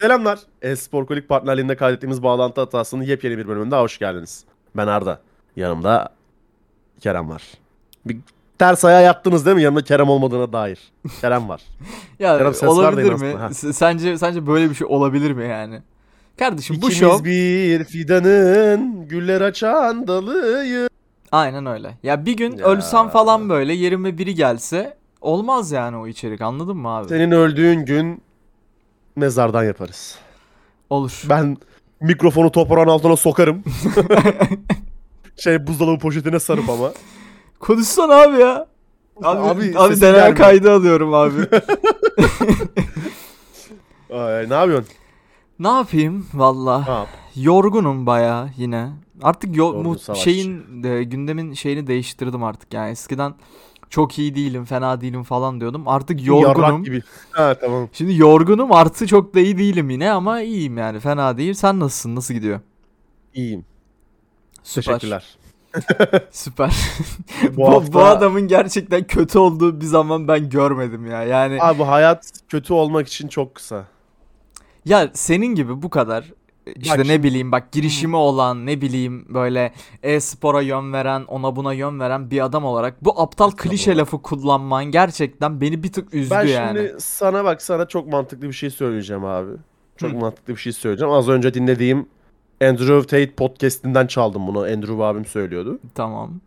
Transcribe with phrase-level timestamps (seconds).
[0.00, 0.38] Selamlar.
[0.62, 4.44] Espor Kolik partnerliğinde kaydettiğimiz bağlantı hatasının yepyeni bir bölümünde hoş geldiniz.
[4.76, 5.20] Ben Arda.
[5.56, 6.08] Yanımda
[7.00, 7.42] Kerem var.
[8.06, 8.16] Bir
[8.58, 9.62] ters ayağa yattınız değil mi?
[9.62, 10.78] Yanımda Kerem olmadığına dair.
[11.20, 11.62] Kerem var.
[12.18, 13.34] Ya Kerem ses olabilir mi?
[13.40, 15.82] aslında, Sence sence böyle bir şey olabilir mi yani?
[16.38, 20.88] Kardeşim bu İkimiz şov bir fidanın güller açan dalıyız.
[21.32, 21.94] aynen öyle.
[22.02, 22.64] Ya bir gün Ya.
[22.66, 27.08] ölsem falan böyle yerime biri gelse olmaz yani o içerik anladın mı abi?
[27.08, 28.22] Senin öldüğün gün
[29.18, 30.18] mezardan yaparız.
[30.90, 31.22] Olur.
[31.28, 31.56] Ben
[32.00, 33.62] mikrofonu toprağın altına sokarım.
[35.36, 36.92] şey buzdolabı poşetine sarıp ama.
[37.60, 38.66] Konuşsana abi ya.
[39.22, 40.36] Abi, Abi, abi, gelmiyor.
[40.36, 41.40] kaydı alıyorum abi.
[44.12, 44.94] Ay, ne yapıyorsun?
[45.58, 46.84] ne yapayım valla.
[46.88, 47.08] Yap?
[47.36, 48.88] Yorgunum baya yine.
[49.22, 50.24] Artık yo- Yorgun bu savaşçı.
[50.24, 53.34] şeyin e, gündemin şeyini değiştirdim artık yani eskiden
[53.90, 55.88] çok iyi değilim, fena değilim falan diyordum.
[55.88, 56.62] Artık yorgunum.
[56.62, 57.02] Yarrak gibi.
[57.30, 57.88] Ha tamam.
[57.92, 61.54] Şimdi yorgunum artı çok da iyi değilim yine ama iyiyim yani fena değil.
[61.54, 62.16] Sen nasılsın?
[62.16, 62.60] Nasıl gidiyor?
[63.34, 63.64] İyiyim.
[64.62, 64.98] Süper.
[64.98, 65.38] Teşekkürler.
[66.30, 66.76] Süper.
[67.56, 71.22] Bu hafta- bu adamın gerçekten kötü olduğu bir zaman ben görmedim ya.
[71.24, 73.84] Yani Abi hayat kötü olmak için çok kısa.
[74.84, 76.24] ya senin gibi bu kadar
[76.76, 81.72] işte Bak ne bileyim bak girişimi olan ne bileyim böyle e-spora yön veren ona buna
[81.72, 86.34] yön veren bir adam olarak bu aptal klişe lafı kullanman gerçekten beni bir tık üzdü
[86.34, 86.78] Ben yani.
[86.78, 89.50] şimdi sana bak sana çok mantıklı bir şey söyleyeceğim abi.
[89.96, 90.16] Çok Hı.
[90.16, 91.12] mantıklı bir şey söyleyeceğim.
[91.14, 92.06] Az önce dinlediğim
[92.62, 94.60] Andrew Tate podcast'inden çaldım bunu.
[94.60, 95.78] Andrew abim söylüyordu.
[95.94, 96.40] Tamam.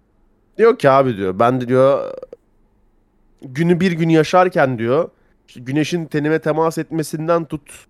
[0.58, 2.14] Diyor ki abi diyor ben de diyor
[3.42, 5.10] günü bir gün yaşarken diyor
[5.48, 7.86] işte güneşin tenime temas etmesinden tut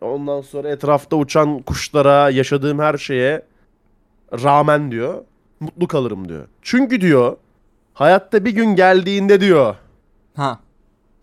[0.00, 3.42] ondan sonra etrafta uçan kuşlara yaşadığım her şeye
[4.32, 5.24] rağmen diyor
[5.60, 6.48] mutlu kalırım diyor.
[6.62, 7.36] Çünkü diyor
[7.94, 9.74] hayatta bir gün geldiğinde diyor
[10.36, 10.60] Ha.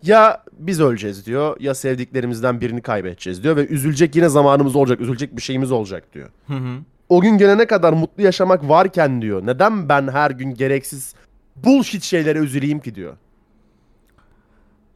[0.02, 5.36] ya biz öleceğiz diyor ya sevdiklerimizden birini kaybedeceğiz diyor ve üzülecek yine zamanımız olacak üzülecek
[5.36, 6.28] bir şeyimiz olacak diyor.
[6.46, 6.78] Hı hı.
[7.08, 9.46] O gün gelene kadar mutlu yaşamak varken diyor.
[9.46, 11.14] Neden ben her gün gereksiz
[11.56, 13.16] bullshit şeylere üzüleyim ki diyor.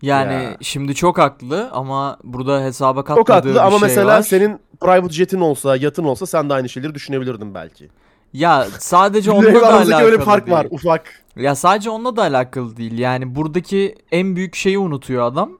[0.02, 0.56] Yani Ya.
[0.60, 4.22] şimdi çok haklı ama burada hesaba Çok katmadığı haklı bir ama şey mesela var.
[4.22, 7.88] senin private jet'in olsa, yatın olsa sen de aynı şeyleri düşünebilirdin belki.
[8.32, 10.56] Ya sadece onunla da alakalı öyle fark değil.
[10.56, 11.24] var ufak.
[11.36, 12.98] Ya sadece onunla da alakalı değil.
[12.98, 15.50] Yani buradaki en büyük şeyi unutuyor adam.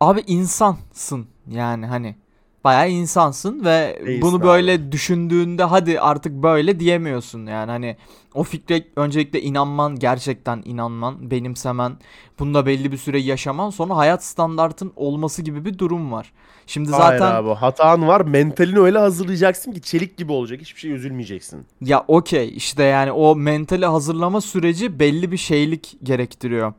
[0.00, 2.16] Abi insansın yani hani
[2.64, 4.44] bayağı insansın ve Değilsin bunu abi.
[4.44, 7.96] böyle düşündüğünde hadi artık böyle diyemiyorsun yani hani
[8.34, 11.96] o fikre öncelikle inanman gerçekten inanman benimsemen
[12.38, 16.32] bunda belli bir süre yaşaman sonra hayat standartın olması gibi bir durum var.
[16.66, 18.20] Şimdi zaten Hayır abi hatan var.
[18.20, 20.60] Mentalini öyle hazırlayacaksın ki çelik gibi olacak.
[20.60, 21.66] Hiçbir şey üzülmeyeceksin.
[21.80, 26.72] Ya okey işte yani o mentali hazırlama süreci belli bir şeylik gerektiriyor.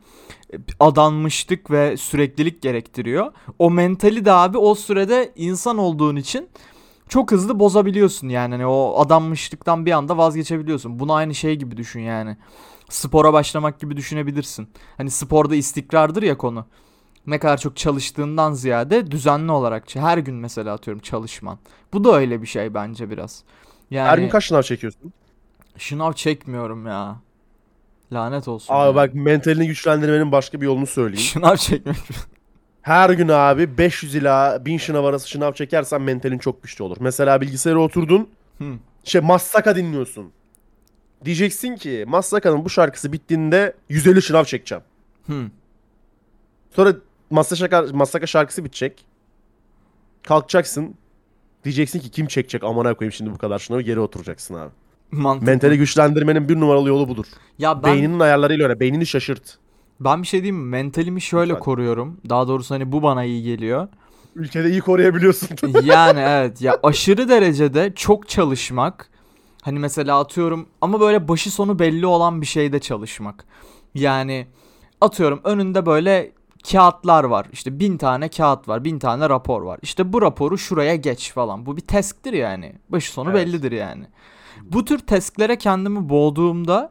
[0.80, 3.32] Adanmışlık ve süreklilik gerektiriyor.
[3.58, 6.48] O mentali de abi o sürede insan olduğun için
[7.08, 8.52] çok hızlı bozabiliyorsun yani.
[8.54, 10.98] Hani o adanmışlıktan bir anda vazgeçebiliyorsun.
[10.98, 12.36] Bunu aynı şey gibi düşün yani.
[12.88, 14.68] Spora başlamak gibi düşünebilirsin.
[14.96, 16.66] Hani sporda istikrardır ya konu.
[17.26, 21.58] Ne kadar çok çalıştığından ziyade düzenli olarak her gün mesela atıyorum çalışman.
[21.92, 23.42] Bu da öyle bir şey bence biraz.
[23.90, 25.12] Yani Her gün kaç sınav çekiyorsun?
[25.78, 27.16] Şınav çekmiyorum ya.
[28.12, 28.74] Lanet olsun.
[28.74, 28.94] Abi ya.
[28.94, 31.26] bak mentalini güçlendirmenin başka bir yolunu söyleyeyim.
[31.26, 31.96] Şınav çekmek.
[32.86, 36.96] Her gün abi 500 ila 1000 şınav arası şınav çekersen mentalin çok güçlü olur.
[37.00, 38.28] Mesela bilgisayara oturdun.
[38.58, 38.64] Hı.
[39.04, 40.32] Şey Massaka dinliyorsun.
[41.24, 44.84] Diyeceksin ki Massaka'nın bu şarkısı bittiğinde 150 şınav çekeceğim.
[45.26, 45.42] Hı.
[46.70, 46.92] Sonra
[47.30, 49.04] Massaka, Massaka şarkısı bitecek.
[50.22, 50.94] Kalkacaksın.
[51.64, 54.70] Diyeceksin ki kim çekecek amına koyayım şimdi bu kadar şınavı geri oturacaksın abi.
[55.10, 55.46] Mantıklı.
[55.50, 57.26] Mentali güçlendirmenin bir numaralı yolu budur.
[57.58, 58.80] Ya ben Beyninin ayarlarıyla öyle.
[58.80, 59.58] Beynini şaşırt.
[60.00, 60.68] Ben bir şey diyeyim mi?
[60.68, 61.64] Mentalimi şöyle Lütfen.
[61.64, 62.20] koruyorum.
[62.28, 63.88] Daha doğrusu hani bu bana iyi geliyor.
[64.34, 65.48] Ülkede iyi koruyabiliyorsun.
[65.84, 69.10] yani evet ya aşırı derecede çok çalışmak.
[69.62, 73.44] Hani mesela atıyorum ama böyle başı sonu belli olan bir şeyde çalışmak.
[73.94, 74.46] Yani
[75.00, 76.32] atıyorum önünde böyle
[76.72, 77.46] kağıtlar var.
[77.52, 78.84] İşte bin tane kağıt var.
[78.84, 79.78] Bin tane rapor var.
[79.82, 81.66] İşte bu raporu şuraya geç falan.
[81.66, 82.72] Bu bir task'tir yani.
[82.88, 83.46] Başı sonu Evet.
[83.46, 84.04] bellidir yani.
[84.62, 86.90] Bu tür tasklere kendimi boğduğumda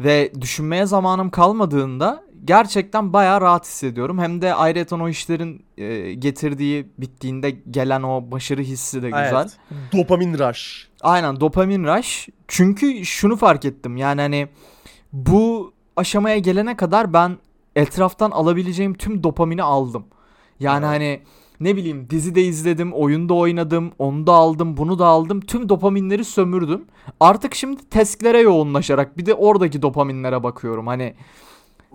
[0.00, 4.18] ve düşünmeye zamanım kalmadığında gerçekten bayağı rahat hissediyorum.
[4.18, 9.34] Hem de ayrıca o işlerin e, getirdiği bittiğinde gelen o başarı hissi de güzel.
[9.34, 9.58] Evet.
[9.92, 10.88] Dopamin rush.
[11.00, 12.28] Aynen dopamin rush.
[12.48, 13.96] Çünkü şunu fark ettim.
[13.96, 14.48] Yani hani
[15.12, 17.38] bu aşamaya gelene kadar ben
[17.76, 20.06] etraftan alabileceğim tüm dopamini aldım.
[20.60, 20.94] Yani Evet.
[20.94, 21.20] hani
[21.60, 25.40] ne bileyim dizide izledim, oyunda oynadım, onu da aldım, bunu da aldım.
[25.40, 26.84] Tüm dopaminleri sömürdüm.
[27.20, 30.86] Artık şimdi testlere yoğunlaşarak bir de oradaki dopaminlere bakıyorum.
[30.86, 31.14] Hani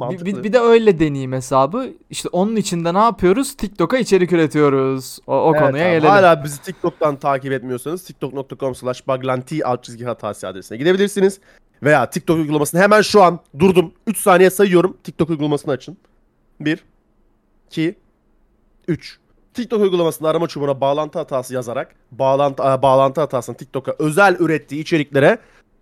[0.05, 0.25] Mantıklı.
[0.25, 1.89] bir, bir de öyle deneyim hesabı.
[2.09, 3.57] İşte onun içinde ne yapıyoruz?
[3.57, 5.19] TikTok'a içerik üretiyoruz.
[5.27, 6.09] O, o Evet konuya abi, gelelim.
[6.09, 11.39] Hala bizi TikTok'tan takip etmiyorsanız tiktok.com slash baglanti alt çizgi hatası adresine gidebilirsiniz.
[11.83, 13.93] Veya TikTok uygulamasını hemen şu an durdum.
[14.07, 14.97] 3 saniye sayıyorum.
[15.03, 15.97] TikTok uygulamasını açın.
[16.59, 16.83] 1
[17.67, 17.95] 2
[18.87, 19.19] 3
[19.53, 25.37] TikTok uygulamasında arama çubuğuna bağlantı hatası yazarak bağlantı bağlantı hatasının TikTok'a özel ürettiği içeriklere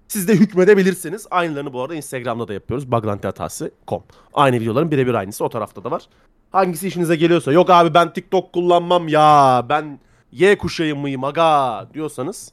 [0.09, 1.27] siz de hükmedebilirsiniz.
[1.31, 2.91] Aynılarını bu arada Instagram'da da yapıyoruz.
[2.91, 4.03] Baglantihatası.com.
[4.33, 6.03] Aynı videoların birebir aynısı o tarafta da var.
[6.51, 9.99] Hangisi işinize geliyorsa yok abi ben TikTok kullanmam ya ben
[10.31, 12.51] Y kuşağıyım mıyım aga diyorsanız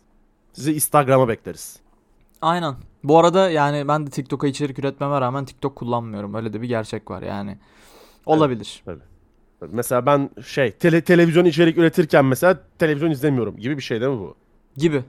[0.52, 1.78] sizi Instagram'a bekleriz.
[2.42, 2.74] Aynen.
[3.04, 6.34] Bu arada yani ben de TikTok'a içerik üretmeme rağmen TikTok kullanmıyorum.
[6.34, 7.58] Öyle de bir gerçek var yani.
[8.26, 8.84] Olabilir.
[9.70, 14.18] Mesela ben şey tele, televizyon içerik üretirken mesela televizyon izlemiyorum gibi bir şey değil mi
[14.18, 14.34] bu?
[14.76, 15.04] Gibi.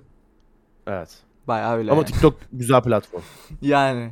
[0.88, 1.27] Evet.
[1.48, 1.92] Bayağı öyle.
[1.92, 2.08] Ama yani.
[2.12, 3.22] TikTok güzel platform.
[3.62, 4.10] Yani.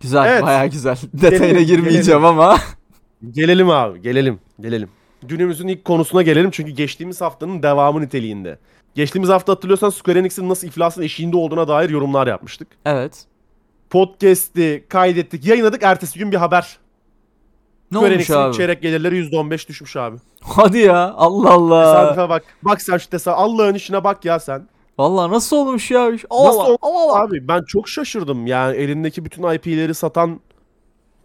[0.00, 0.42] Güzel, Evet.
[0.42, 0.96] bayağı güzel.
[1.14, 2.24] Detayına Gelelim, girmeyeceğim gelelim.
[2.24, 2.58] ama.
[3.30, 4.88] Gelelim abi gelelim gelelim.
[5.22, 8.58] Günümüzün ilk konusuna gelelim çünkü geçtiğimiz haftanın devamı niteliğinde.
[8.94, 12.68] Geçtiğimiz hafta hatırlıyorsan Square Enix'in nasıl iflasın eşiğinde olduğuna dair yorumlar yapmıştık.
[12.84, 13.24] Evet.
[13.90, 15.82] Podcast'i kaydettik, yayınladık.
[15.82, 16.78] Ertesi gün bir haber.
[17.90, 18.56] Ne Square olmuş Enix'in abi?
[18.56, 20.16] çeyrek gelirleri %15 düşmüş abi.
[20.42, 21.12] Hadi ya.
[21.16, 21.84] Allah Allah.
[21.84, 22.44] Tesadüfe bak.
[22.62, 23.38] Bak sen şu tesadüf.
[23.38, 24.68] Allah'ın işine bak ya sen.
[24.98, 26.02] Vallahi nasıl olmuş ya?
[26.30, 27.20] Allah Nasıl olmuş Allah Allah.
[27.20, 28.46] Abi ben çok şaşırdım.
[28.46, 30.40] Yani elindeki bütün IP'leri satan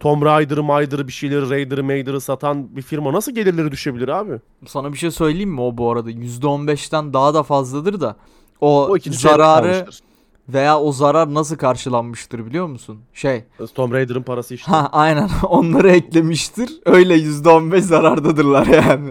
[0.00, 4.40] Tomb Raider'ı, Mayder'ı bir şeyleri, Raider'ı, Mayder'ı satan bir firma nasıl gelirleri düşebilir abi?
[4.66, 6.10] Sana bir şey söyleyeyim mi o bu arada?
[6.10, 8.16] %15'ten daha da fazladır da.
[8.60, 9.86] O, O zararı
[10.48, 13.00] veya o zarar nasıl karşılanmıştır biliyor musun?
[13.12, 13.44] Şey.
[13.74, 14.70] Tomb Raider'ın parası işte.
[14.70, 16.70] Ha aynen onları eklemiştir.
[16.84, 19.10] Öyle %15 zarardadırlar yani.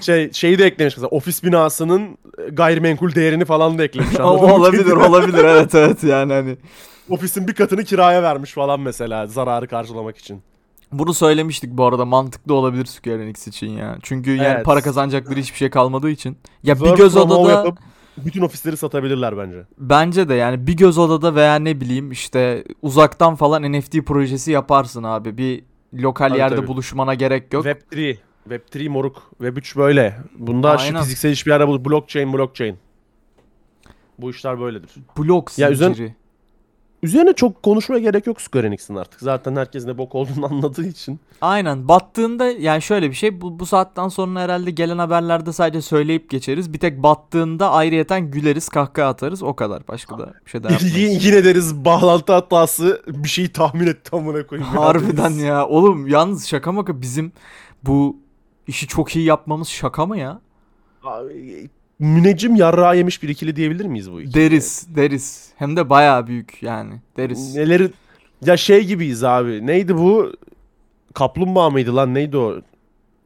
[0.00, 4.20] Şey şeyi de eklemiş mesela ofis binasının e, gayrimenkul değerini falan da eklemiş.
[4.20, 6.56] Olabilir olabilir evet evet yani hani.
[7.10, 10.42] Ofisin bir katını kiraya vermiş falan mesela zararı karşılamak için.
[10.92, 13.98] Bunu söylemiştik bu arada mantıklı olabilir Square Enix için ya.
[14.02, 14.64] Çünkü yani Evet.
[14.64, 16.36] para kazanacakları hiçbir şey kalmadığı için.
[16.62, 17.78] Ya bir Work göz from home odada yapıp
[18.24, 19.64] bütün ofisleri satabilirler bence.
[19.78, 25.02] bence de yani bir göz odada veya ne bileyim işte uzaktan falan NFT projesi yaparsın
[25.02, 25.38] abi.
[25.38, 25.62] Bir
[25.94, 26.66] lokal Tabii, yerde tabii.
[26.66, 27.66] buluşmana gerek yok.
[27.66, 28.16] Web3.
[28.48, 29.30] Web3 moruk.
[29.40, 30.16] Web3 böyle.
[30.38, 31.02] Bunda şu Aynen.
[31.02, 32.76] fiziksel hiçbir yerde bu blockchain blockchain.
[34.18, 34.90] Bu işler böyledir.
[35.18, 35.90] Blok Ya zinciri.
[35.92, 36.14] üzerine-
[37.02, 39.20] Üzerine çok konuşmaya gerek yok Square Enix'in artık.
[39.20, 41.20] Zaten herkes ne bok olduğunu anladığı için.
[41.40, 46.30] Aynen battığında yani şöyle bir şey bu, bu saatten sonra herhalde gelen haberlerde sadece söyleyip
[46.30, 46.72] geçeriz.
[46.72, 49.88] Bir tek battığında ayrıyeten güleriz kahkaha atarız o kadar.
[49.88, 51.24] Başka da bir şey de yapmayız.
[51.24, 54.70] Yine deriz bağlantı hatası bir şeyi tahmin etti amına koyayım.
[54.74, 55.66] ya Harbiden ya.
[55.66, 57.32] Oğlum yalnız şaka maka bizim
[57.82, 58.16] bu
[58.68, 60.40] işi çok iyi yapmamız şaka mı ya?
[61.04, 61.68] Abi,
[61.98, 64.34] Müneccim yarrağı yemiş bir ikili diyebilir miyiz bu ikili?
[64.34, 65.52] Deriz, deriz.
[65.56, 66.94] Hem de bayağı büyük yani.
[67.16, 67.56] Deriz.
[67.56, 67.90] Neleri
[68.44, 69.66] ya şey gibiyiz abi.
[69.66, 70.32] Neydi bu?
[71.14, 72.14] Kaplumbağa mıydı lan?
[72.14, 72.60] Neydi o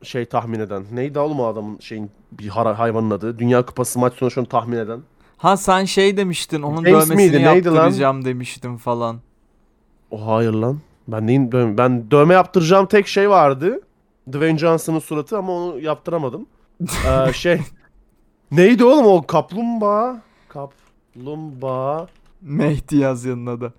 [0.03, 0.85] şey tahmin eden?
[0.93, 3.39] Neydi oğlum o adamın şeyin bir hayvanın adı?
[3.39, 5.01] Dünya Kupası maç sonuçlarını tahmin eden.
[5.37, 7.75] Ha sen şey demiştin, onun James dövmesini miydi, neydi lan?
[7.75, 9.21] yaptıracağım demiştin falan.
[10.11, 10.79] O hayır lan.
[11.09, 11.79] Ben neyin dövme?
[11.79, 13.81] Ben dövme yaptıracağım tek şey vardı.
[14.29, 16.47] Dwayne Johnson'ın suratı ama onu yaptıramadım.
[17.07, 17.61] Ee, şey
[18.51, 20.23] neydi oğlum o kaplumbağa?
[20.49, 22.09] Kaplumbağa
[22.43, 23.73] Mehdi yaz yanına da.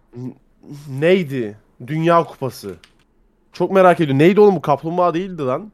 [0.90, 1.58] neydi?
[1.88, 2.76] Dünya Kupası.
[3.54, 4.20] Çok merak ediyorum.
[4.20, 5.72] Neydi oğlum bu kaplumbağa değildi lan.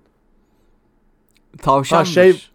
[1.61, 2.09] Tavşanmış.
[2.13, 2.49] şey-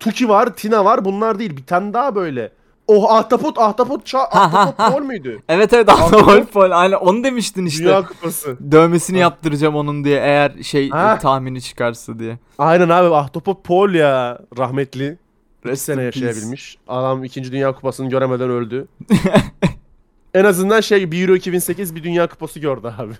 [0.00, 1.04] Tuki var, Tina var.
[1.04, 1.56] Bunlar değil.
[1.56, 2.52] Bir tane daha böyle.
[2.92, 5.38] Oh ahtapot, ahtapot, ça ahtapot pol müydü?
[5.48, 6.70] Evet evet Ahtapot- Pol.
[6.70, 7.84] Aynen onu demiştin işte.
[7.84, 8.56] Dünya Kupası.
[8.72, 9.22] Dövmesini Ha.
[9.22, 11.18] yaptıracağım onun diye eğer şey Ha.
[11.18, 12.38] tahmini çıkarsa diye.
[12.58, 15.18] Aynen abi ahtapot pol ya rahmetli.
[15.64, 16.26] Bir Rest sene in peace.
[16.26, 16.78] yaşayabilmiş.
[16.88, 17.52] Adam 2.
[17.52, 18.88] Dünya Kupası'nı göremeden öldü.
[20.34, 23.12] en azından şey bir Euro 2008 bir Dünya Kupası gördü abi.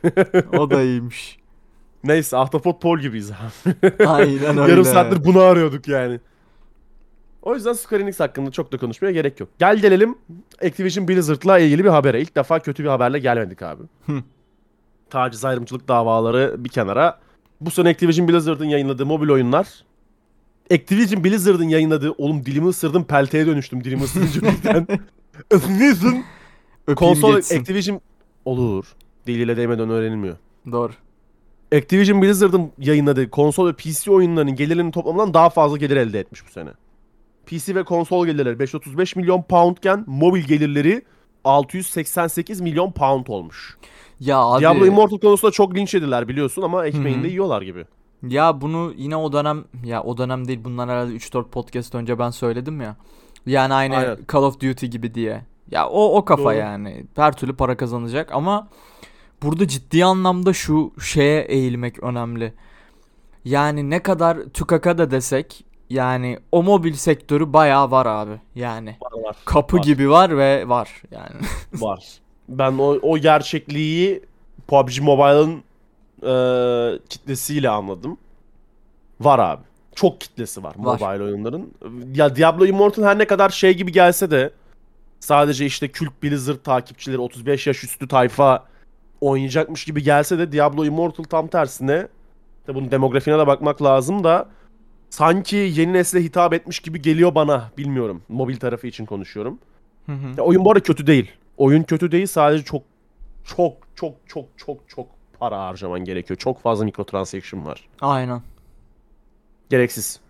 [0.59, 1.39] O da iyiymiş.
[2.05, 3.75] Neyse Ahtapot Pol gibiyiz abi.
[4.07, 4.71] Aynen öyle.
[4.71, 6.21] Yarım saattir bunu arıyorduk yani.
[7.43, 9.49] O yüzden Square Enix hakkında çok da konuşmaya gerek yok.
[9.59, 10.19] Gel gelelim
[10.65, 12.21] Activision Blizzard'la ilgili bir habere.
[12.21, 13.83] İlk defa kötü bir haberle gelmedik abi.
[15.11, 17.19] Taciz ayrımcılık davaları bir kenara.
[17.61, 19.85] Bu sene Activision Blizzard'ın yayınladığı mobil oyunlar
[20.71, 24.87] Activision Blizzard'ın yayınladığı oğlum dilimi ısırdım pelteye dönüştüm dilimi ısırınca birden.
[25.51, 26.25] Öpeyim
[26.97, 27.61] konsol geçsin.
[27.61, 28.01] Activision
[28.45, 28.95] olur.
[29.27, 30.37] Diliyle değmeden öğrenilmiyor.
[30.73, 30.93] Doğru.
[31.75, 36.51] Activision Blizzard'ın yayınladığı konsol ve PC oyunlarının gelirinin toplamından daha fazla gelir elde etmiş bu
[36.51, 36.71] sene.
[37.47, 41.03] PC ve konsol gelirleri 535 milyon poundken mobil gelirleri
[41.45, 43.77] 688 milyon pound olmuş.
[44.21, 44.61] Ya abi.
[44.61, 47.31] Diablo Immortal konusunda çok linç ediler biliyorsun ama ekmeğini Hı de hı.
[47.31, 47.85] yiyorlar gibi.
[48.29, 52.31] Ya bunu yine o dönem ya o dönem değil bundan herhalde 3-4 podcast önce ben
[52.31, 52.97] söyledim ya.
[53.47, 54.19] Yani aynı Aynen.
[54.33, 55.43] Call of Duty gibi diye.
[55.71, 56.55] Ya o o kafa Doğru.
[56.55, 57.07] yani.
[57.17, 58.69] Her türlü para kazanacak ama
[59.43, 62.53] burada ciddi anlamda şu şeye eğilmek önemli.
[63.45, 68.41] Yani ne kadar tükaka da desek yani o mobil sektörü bayağı var abi.
[68.55, 69.37] Yani Var var.
[69.45, 69.83] kapı Var.
[69.83, 71.41] gibi var ve var yani.
[71.83, 72.05] Var.
[72.49, 74.23] Ben o, o gerçekliği
[74.69, 75.63] PUBG Mobile'ın
[76.23, 78.19] e, kitlesiyle anladım.
[79.21, 79.63] Var abi.
[79.95, 81.01] Çok kitlesi var, Var.
[81.01, 81.71] mobile oyunların.
[82.15, 84.51] Ya Diablo Immortal her ne kadar şey gibi gelse de
[85.21, 88.65] sadece işte kült Blizzard takipçileri 35 yaş üstü tayfa
[89.21, 92.09] oynayacakmış gibi gelse de Diablo Immortal tam tersine
[92.69, 94.49] de bunun demografiğine de bakmak lazım da
[95.11, 97.71] sanki yeni nesle hitap etmiş gibi geliyor bana.
[97.79, 98.23] Bilmiyorum.
[98.29, 99.59] Mobil tarafı için konuşuyorum.
[100.07, 100.27] Hı hı.
[100.39, 101.31] Ya oyun bu arada kötü değil.
[101.57, 102.83] Oyun kötü değil sadece çok
[103.45, 105.07] çok çok çok çok çok
[105.41, 106.39] para harcaman gerekiyor.
[106.39, 107.89] Çok fazla mikrotransaction var.
[108.01, 108.43] Aynen.
[109.71, 110.21] Gereksiz.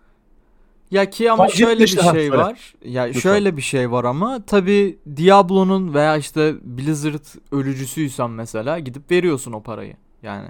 [0.90, 2.30] Ya ki ama Fark şöyle bir şey söyle.
[2.38, 2.74] var.
[2.84, 3.20] Ya Lütfen.
[3.20, 9.62] şöyle bir şey var ama tabi Diablo'nun veya işte Blizzard ölücüsüysen mesela gidip veriyorsun o
[9.62, 9.94] parayı.
[10.22, 10.48] Yani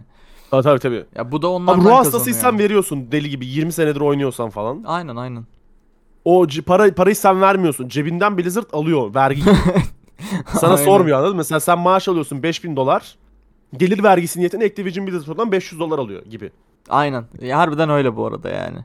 [0.50, 0.78] Tabii tabii.
[0.80, 1.04] tabii.
[1.16, 2.64] ya bu da onlardan Abi ruh hastasıysan kazanıyor.
[2.64, 4.82] veriyorsun deli gibi 20 senedir oynuyorsan falan.
[4.86, 5.44] Aynen aynen.
[6.24, 7.88] O c- para parayı sen vermiyorsun.
[7.88, 9.40] Cebinden Blizzard alıyor vergi.
[9.40, 9.50] gibi.
[10.46, 10.84] Sana Aynen.
[10.84, 11.38] sormuyor anladın mı?
[11.38, 13.14] Mesela sen maaş alıyorsun 5000 dolar.
[13.76, 16.50] Gelir vergisi niyetine Activision Blizzard'dan 500 dolar alıyor gibi.
[16.88, 17.24] Aynen.
[17.40, 18.78] Ya harbiden öyle bu arada yani.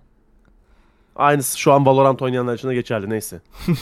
[1.15, 3.41] Aynısı şu an Valorant oynayanlar için de geçerli neyse.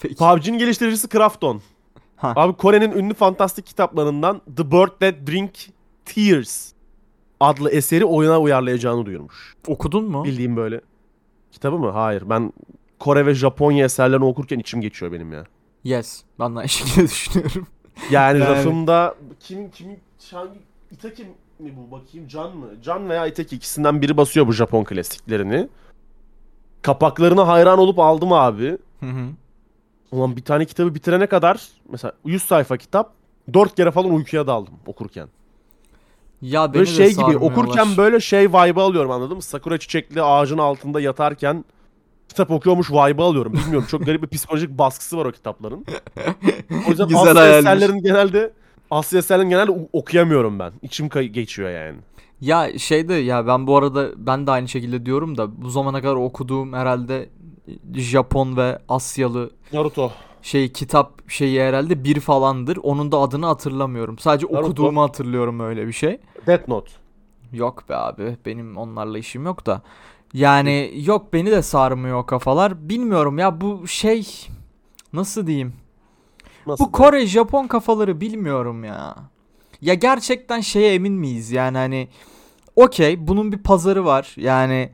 [0.00, 0.14] Peki.
[0.16, 1.60] PUBG'nin geliştiricisi Krafton.
[2.16, 2.32] Ha.
[2.36, 5.50] Abi Kore'nin ünlü fantastik kitaplarından The Bird That Drink
[6.04, 6.72] Tears
[7.40, 9.54] adlı eseri oyuna uyarlayacağını duyurmuş.
[9.66, 10.24] Okudun mu?
[10.24, 10.80] Bildiğim böyle.
[11.52, 11.90] Kitabı mı?
[11.90, 12.22] Hayır.
[12.30, 12.52] Ben
[12.98, 15.44] Kore ve Japonya eserlerini okurken içim geçiyor benim ya.
[15.84, 16.22] Yes.
[16.40, 17.66] Ben de aynı şekilde düşünüyorum.
[18.10, 19.96] Yani, Yani- rafımda kim kim
[20.32, 20.58] hangi
[20.90, 21.24] Itaki
[21.58, 22.66] mi bu bakayım Can mı?
[22.82, 25.68] Can veya Itaki ikisinden biri basıyor bu Japon klasiklerini.
[26.82, 28.78] Kapaklarına hayran olup aldım abi.
[29.00, 29.26] Hı hı.
[30.12, 33.12] Ulan bir tane kitabı bitirene kadar mesela 100 sayfa kitap
[33.54, 35.28] 4 kere falan uykuya daldım okurken.
[36.44, 39.42] Ya beni Böyle şey gibi okurken böyle şey vibe alıyorum anladın mı?
[39.42, 41.64] Sakura çiçekli ağacın altında yatarken
[42.28, 43.52] kitap okuyormuş vibe alıyorum.
[43.52, 45.86] Bilmiyorum çok garip bir psikolojik baskısı var o kitapların.
[46.86, 47.58] O yüzden Güzel Asya hayalmiş.
[47.58, 48.52] eserlerini genelde
[48.90, 50.72] Asya eserlerini genelde okuyamıyorum ben.
[50.82, 51.98] İçim kay- geçiyor yani.
[52.40, 56.14] Ya şeyde ya ben bu arada ben de aynı şekilde diyorum da bu zamana kadar
[56.14, 57.28] okuduğum herhalde
[57.94, 60.12] Japon ve Asyalı Naruto.
[60.44, 62.78] Şey kitap şeyi herhalde bir falandır.
[62.82, 64.18] Onun da adını hatırlamıyorum.
[64.18, 64.60] Sadece Naruto.
[64.60, 66.20] okuduğumu hatırlıyorum öyle bir şey.
[66.46, 66.90] Death Note.
[67.52, 69.82] Yok be abi benim onlarla işim yok da.
[70.34, 72.88] Yani yok beni de sarmıyor o kafalar.
[72.88, 74.46] Bilmiyorum ya bu şey
[75.12, 75.72] nasıl diyeyim?
[76.66, 76.84] Nasıl?
[76.84, 79.16] Bu Kore Japon kafaları bilmiyorum ya.
[79.80, 82.08] Ya gerçekten şeye emin miyiz yani hani
[82.76, 84.92] okey bunun bir pazarı var yani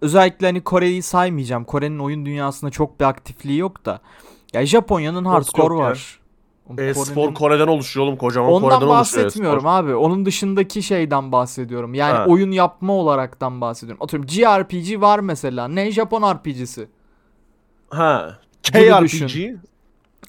[0.00, 1.64] özellikle hani Kore'yi saymayacağım.
[1.64, 4.00] Kore'nin oyun dünyasında çok bir aktifliği yok da.
[4.52, 5.80] Ya Japonya'nın hardcore ya.
[5.80, 6.18] var.
[6.78, 9.70] E-spor Kore'nin- Kore'den oluşuyor oğlum kocaman Ondan Kore'den oluşuyor bahsetmiyorum e-spor.
[9.84, 9.94] abi.
[9.94, 11.94] Onun dışındaki şeyden bahsediyorum.
[11.94, 12.24] Yani Ha.
[12.28, 14.02] oyun yapma olaraktan bahsediyorum.
[14.04, 15.68] Atıyorum JRPG var mesela.
[15.68, 16.88] Ne Japon RPG'si.
[17.90, 18.38] Ha.
[18.62, 19.56] KRPG.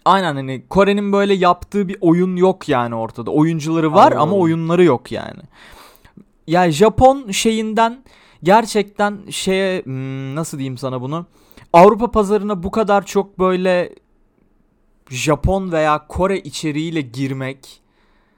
[0.05, 3.31] Aynen hani Kore'nin böyle yaptığı bir oyun yok yani ortada.
[3.31, 4.39] Oyuncuları var ama Anladım.
[4.41, 5.41] oyunları yok yani.
[6.47, 8.03] Yani Japon şeyinden
[8.43, 11.25] gerçekten şeye hmm, nasıl diyeyim sana bunu?
[11.73, 13.93] Avrupa pazarına bu kadar çok böyle
[15.10, 17.81] Japon veya Kore içeriğiyle girmek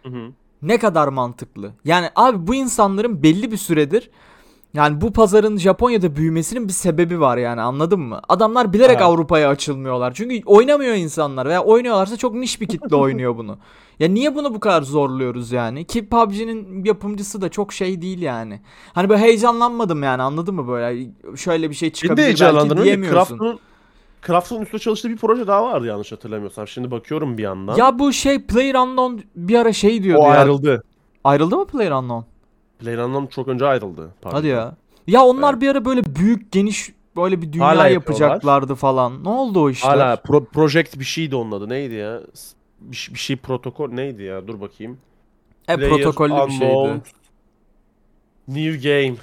[0.03, 0.31] Hı hı.
[0.62, 1.72] ne kadar mantıklı?
[1.86, 4.10] Yani abi bu insanların belli bir süredir
[4.75, 8.22] yani bu pazarın Japonya'da büyümesinin bir sebebi var yani anladın mı?
[8.29, 9.01] Adamlar bilerek Evet.
[9.01, 10.13] Avrupa'ya açılmıyorlar.
[10.13, 13.57] Çünkü oynamıyor insanlar veya oynuyorlarsa çok niş bir kitle oynuyor bunu.
[14.00, 15.86] Ya niye bunu bu kadar zorluyoruz yani?
[15.86, 18.62] Ki PUBG'nin yapımcısı da çok şey değil yani.
[18.93, 21.07] Hani böyle heyecanlanmadım yani anladın mı böyle?
[21.36, 23.38] Şöyle bir şey çıkabilir belki diyemiyorsun.
[23.38, 23.60] Craft'ın
[24.27, 26.67] Craft'ın üstüne çalıştığı bir proje daha vardı yanlış hatırlamıyorsam.
[26.67, 27.75] Şimdi bakıyorum bir yandan.
[27.75, 30.39] Ya bu şey PlayerUnknown bir ara şey diyordu o ya.
[30.39, 30.84] ayrıldı.
[31.24, 32.29] Ayrıldı mı PlayerUnknown?
[32.79, 34.10] PlayerUnknown çok önce ayrıldı.
[34.22, 34.38] Pardon.
[34.38, 34.75] Hadi ya.
[35.08, 35.62] Ya onlar Evet.
[35.62, 39.24] bir ara böyle büyük geniş böyle bir dünya Hala yapacaklardı falan.
[39.24, 39.89] Ne oldu o işler?
[39.89, 41.70] Hala pro- Project bir şeydi onun adı.
[41.70, 42.22] Neydi ya?
[42.82, 44.48] Bir, şey- bir şey protokol neydi ya?
[44.48, 44.98] Dur bakayım.
[45.67, 47.01] e Player protokollü bir şeydi.
[48.48, 49.15] New Game.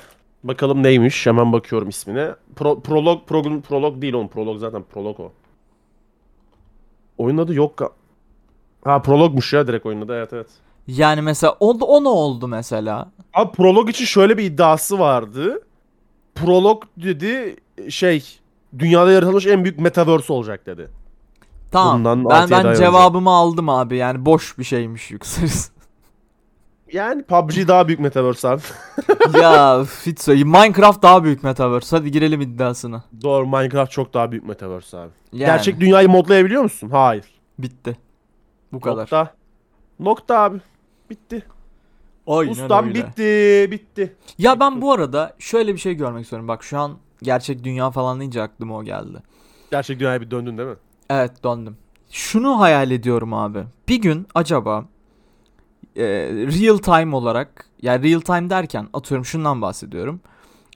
[0.45, 1.27] Bakalım neymiş?
[1.27, 2.31] Hemen bakıyorum ismine.
[2.57, 4.29] Pro, prolog, prolog, prolog değil oğlum.
[4.29, 5.33] Prolog zaten prolog o.
[7.19, 7.97] Oyunun adı yok.
[8.85, 10.17] Ha prologmuş ya direkt oyunun adı.
[10.17, 10.47] Evet evet.
[10.87, 13.11] Yani mesela o, o ne oldu mesela?
[13.35, 15.63] Abi prolog için şöyle bir iddiası vardı.
[16.35, 17.57] Prolog dedi
[17.89, 18.25] şey
[18.79, 20.89] dünyada yaratılmış en büyük metaverse olacak dedi.
[21.73, 21.99] Tamam.
[21.99, 23.97] Bundan ben ben cevabımı aldım abi.
[23.97, 25.72] Yani boş bir şeymiş yükseliz.
[26.93, 28.63] Yani PUBG daha büyük metaverse abi.
[29.41, 31.97] ya Fitso Minecraft daha büyük metaverse.
[31.97, 33.05] Hadi girelim iddiasına.
[33.23, 35.11] Doğru Minecraft çok daha büyük metaverse abi.
[35.33, 36.91] Yani, Gerçek dünyayı modlayabiliyor musun?
[36.91, 37.25] Hayır.
[37.59, 37.97] bitti.
[38.73, 39.03] Bu kadar.
[39.03, 39.35] Nokta.
[40.01, 40.61] Nokta abi.
[41.11, 41.43] bitti.
[42.27, 42.95] Aynen Ustam öyle.
[42.95, 44.17] bitti, bitti.
[44.39, 46.49] Ya ben bu arada şöyle bir şey görmek istiyorum.
[46.49, 49.19] Bak şu an gerçek dünya falan deyince aklıma o geldi.
[49.71, 50.77] Gerçek dünyaya bir döndün değil mi?
[51.11, 51.77] Evet döndüm.
[52.11, 53.65] Şunu hayal ediyorum abi.
[53.89, 54.85] Bir gün acaba
[55.97, 60.21] e, real time olarak yani real time derken atıyorum şundan bahsediyorum.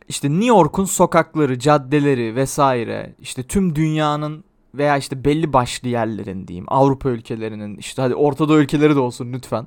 [0.08, 4.44] İşte New York'un sokakları, caddeleri vesaire işte tüm dünyanın
[4.75, 6.64] veya işte belli başlı yerlerin diyeyim.
[6.68, 9.61] Avrupa ülkelerinin işte hadi Orta Doğu ülkeleri de olsun lütfen.
[9.62, 9.66] Şey,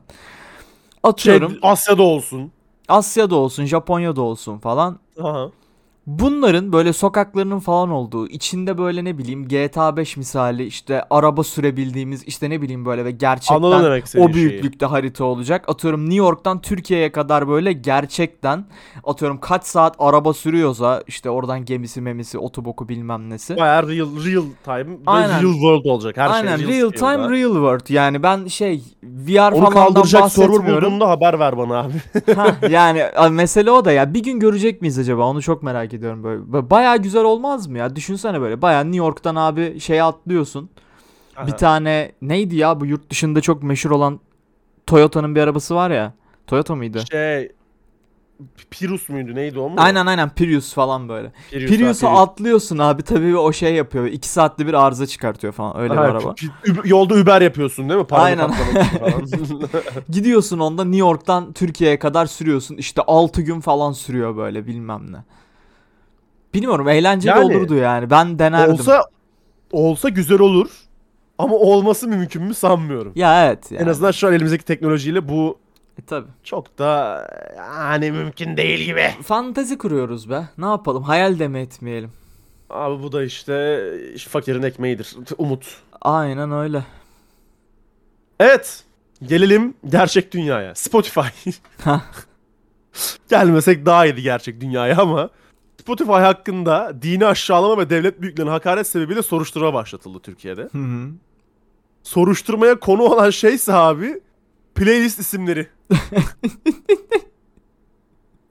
[1.03, 2.51] Atıyorum Asya'da olsun.
[2.87, 4.99] Asya'da olsun, Japonya'da olsun falan.
[5.21, 5.51] Aha.
[6.09, 12.23] Bunların böyle sokaklarının falan olduğu, içinde böyle ne bileyim GTA 5 misali işte araba sürebildiğimiz
[12.23, 15.69] işte ne bileyim böyle ve gerçekten o büyüklükte harita olacak.
[15.69, 18.65] Atıyorum New York'tan Türkiye'ye kadar böyle gerçekten
[19.03, 23.57] atıyorum kaç saat araba sürüyorsa işte oradan gemisi memisi otoboku bilmem nesi.
[23.57, 25.43] Bayağı real, real time, Aynen.
[25.43, 26.17] real world olacak.
[26.17, 27.15] Her Aynen şey real scale'da.
[27.15, 30.85] time real world yani ben şey VR Onu falandan kaldıracak server bahsetmiyorum.
[30.85, 31.93] bulduğunda haber ver bana abi.
[32.35, 35.98] Ha, yani mesele o da ya bir gün görecek miyiz acaba onu çok merak ediyorum
[36.01, 36.41] böyle.
[36.43, 40.69] Ba- Bayağı güzel olmaz mı ya düşünsene böyle bayağı New York'tan abi şeye atlıyorsun.
[41.45, 41.55] Bir Aha.
[41.55, 44.19] tane neydi ya bu yurt dışında çok meşhur olan
[44.87, 46.13] Toyota'nın bir arabası var ya.
[46.47, 47.03] Toyota mıydı?
[47.11, 47.51] Şey
[48.71, 49.75] Pirus muydu neydi o mu?
[49.77, 51.31] Aynen aynen Prius falan böyle.
[51.51, 52.19] Prius, Prius'a Prius.
[52.19, 54.05] atlıyorsun abi tabii o şey yapıyor.
[54.05, 56.35] 2 saatte bir arıza çıkartıyor falan öyle bir Ha, araba.
[56.85, 58.07] yolda Uber yapıyorsun değil mi?
[58.07, 58.55] Parayı Aynen.
[60.09, 62.77] Gidiyorsun onda New York'tan Türkiye'ye kadar sürüyorsun.
[62.77, 65.17] İşte 6 gün falan sürüyor böyle bilmem ne.
[66.53, 68.09] Bilmiyorum eğlenceli Yani, olurdu yani.
[68.09, 68.73] Ben denerdim.
[68.73, 69.03] olsa
[69.71, 70.69] olsa güzel olur.
[71.37, 73.11] Ama olması mümkün mü sanmıyorum.
[73.15, 73.83] Ya evet yani.
[73.83, 75.59] En azından şu an elimizdeki teknolojiyle bu
[75.99, 76.27] E, tabii.
[76.43, 77.21] çok da
[77.67, 79.09] yani mümkün değil gibi.
[79.23, 80.49] Fantezi kuruyoruz be.
[80.57, 81.03] Ne yapalım?
[81.03, 82.11] Hayal de mi etmeyelim?
[82.69, 83.83] Abi bu da işte
[84.29, 85.15] fakirin ekmeğidir.
[85.37, 85.77] Umut.
[86.01, 86.83] Aynen öyle.
[88.39, 88.83] Evet.
[89.23, 90.75] Gelelim gerçek dünyaya.
[90.75, 91.49] Spotify.
[93.29, 95.29] Gelmesek daha iyiydi gerçek dünyaya ama
[95.89, 100.61] Spotify hakkında dini aşağılama ve devlet büyüklerine hakaret sebebiyle soruşturma başlatıldı Türkiye'de.
[100.61, 101.09] Hı hı.
[102.03, 104.21] Soruşturmaya konu olan şeyse abi
[104.75, 105.67] playlist isimleri.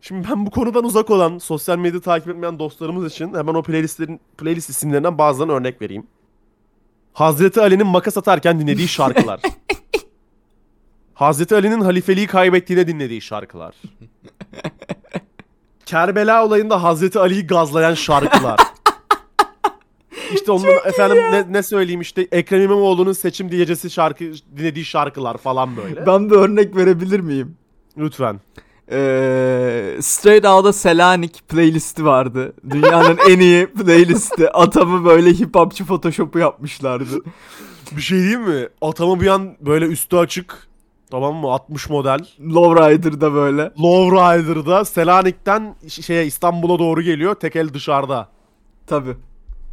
[0.00, 4.20] Şimdi ben bu konudan uzak olan, sosyal medya takip etmeyen dostlarımız için hemen o playlistlerin
[4.38, 6.06] playlist isimlerinden bazılarını örnek vereyim.
[7.12, 9.40] Hazreti Ali'nin makas atarken dinlediği şarkılar.
[11.14, 13.74] Hazreti Ali'nin halifeliği kaybettiğine dinlediği şarkılar.
[15.88, 18.60] Kerbela olayında Hazreti Ali'yi gazlayan şarkılar.
[20.34, 24.24] İşte onun efendim ne, ne söyleyeyim işte Ekrem İmamoğlu'nun seçim diyecesi şarkı
[24.56, 26.06] dinlediği şarkılar falan böyle.
[26.06, 27.56] Ben bir örnek verebilir miyim?
[27.98, 28.40] Lütfen.
[28.90, 32.52] Ee, Straight Outta Selanik playlisti vardı.
[32.70, 34.50] Dünyanın en iyi playlisti.
[34.50, 37.22] Atamı böyle hip hopçu photoshop'u yapmışlardı.
[37.96, 38.68] Bir şey diyeyim mi?
[38.80, 40.68] Atama bir an böyle üstü açık.
[41.10, 41.52] Tamam mı?
[41.52, 42.18] 60 model.
[42.40, 43.72] Lowrider'da böyle.
[43.82, 47.34] Lowrider'da Selanik'ten şeye İstanbul'a doğru geliyor.
[47.34, 48.28] Tek el dışarıda.
[48.86, 49.16] Tabi.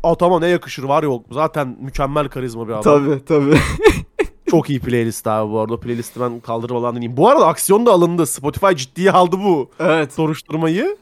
[0.03, 1.25] Atama ne yakışır var yok.
[1.31, 2.83] Zaten mükemmel karizma bir adam.
[2.83, 3.57] Tabi tabi.
[4.49, 5.79] Çok iyi playlist abi bu arada.
[5.79, 7.17] Playlisti ben kaldırmadan dinleyeyim.
[7.17, 8.25] Bu arada aksiyon da alındı.
[8.25, 10.13] Spotify ciddiye aldı bu evet.
[10.13, 10.97] soruşturmayı.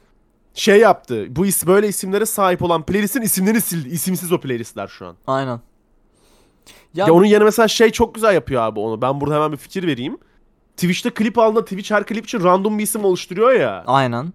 [0.53, 1.25] Şey yaptı.
[1.29, 3.89] Bu is böyle isimlere sahip olan playlistin isimlerini sildi.
[3.89, 5.15] İsimsiz o playlistler şu an.
[5.27, 5.59] Aynen.
[6.93, 9.01] Ya, Ya onun yerine mesela şey çok güzel yapıyor abi onu.
[9.01, 10.17] Ben burada hemen bir fikir vereyim.
[10.77, 13.83] Twitch'te klip aldığında Twitch her klip için random bir isim oluşturuyor ya.
[13.87, 14.33] Aynen.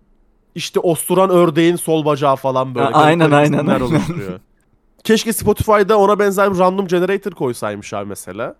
[0.55, 2.87] İşte osturan ördeğin sol bacağı falan böyle.
[2.87, 3.81] A- garip aynen, aynen, aynen.
[3.81, 4.41] oluşturuyor.
[5.05, 8.55] Keşke Spotify'da ona benzer bir random generator koysaymış abi mesela.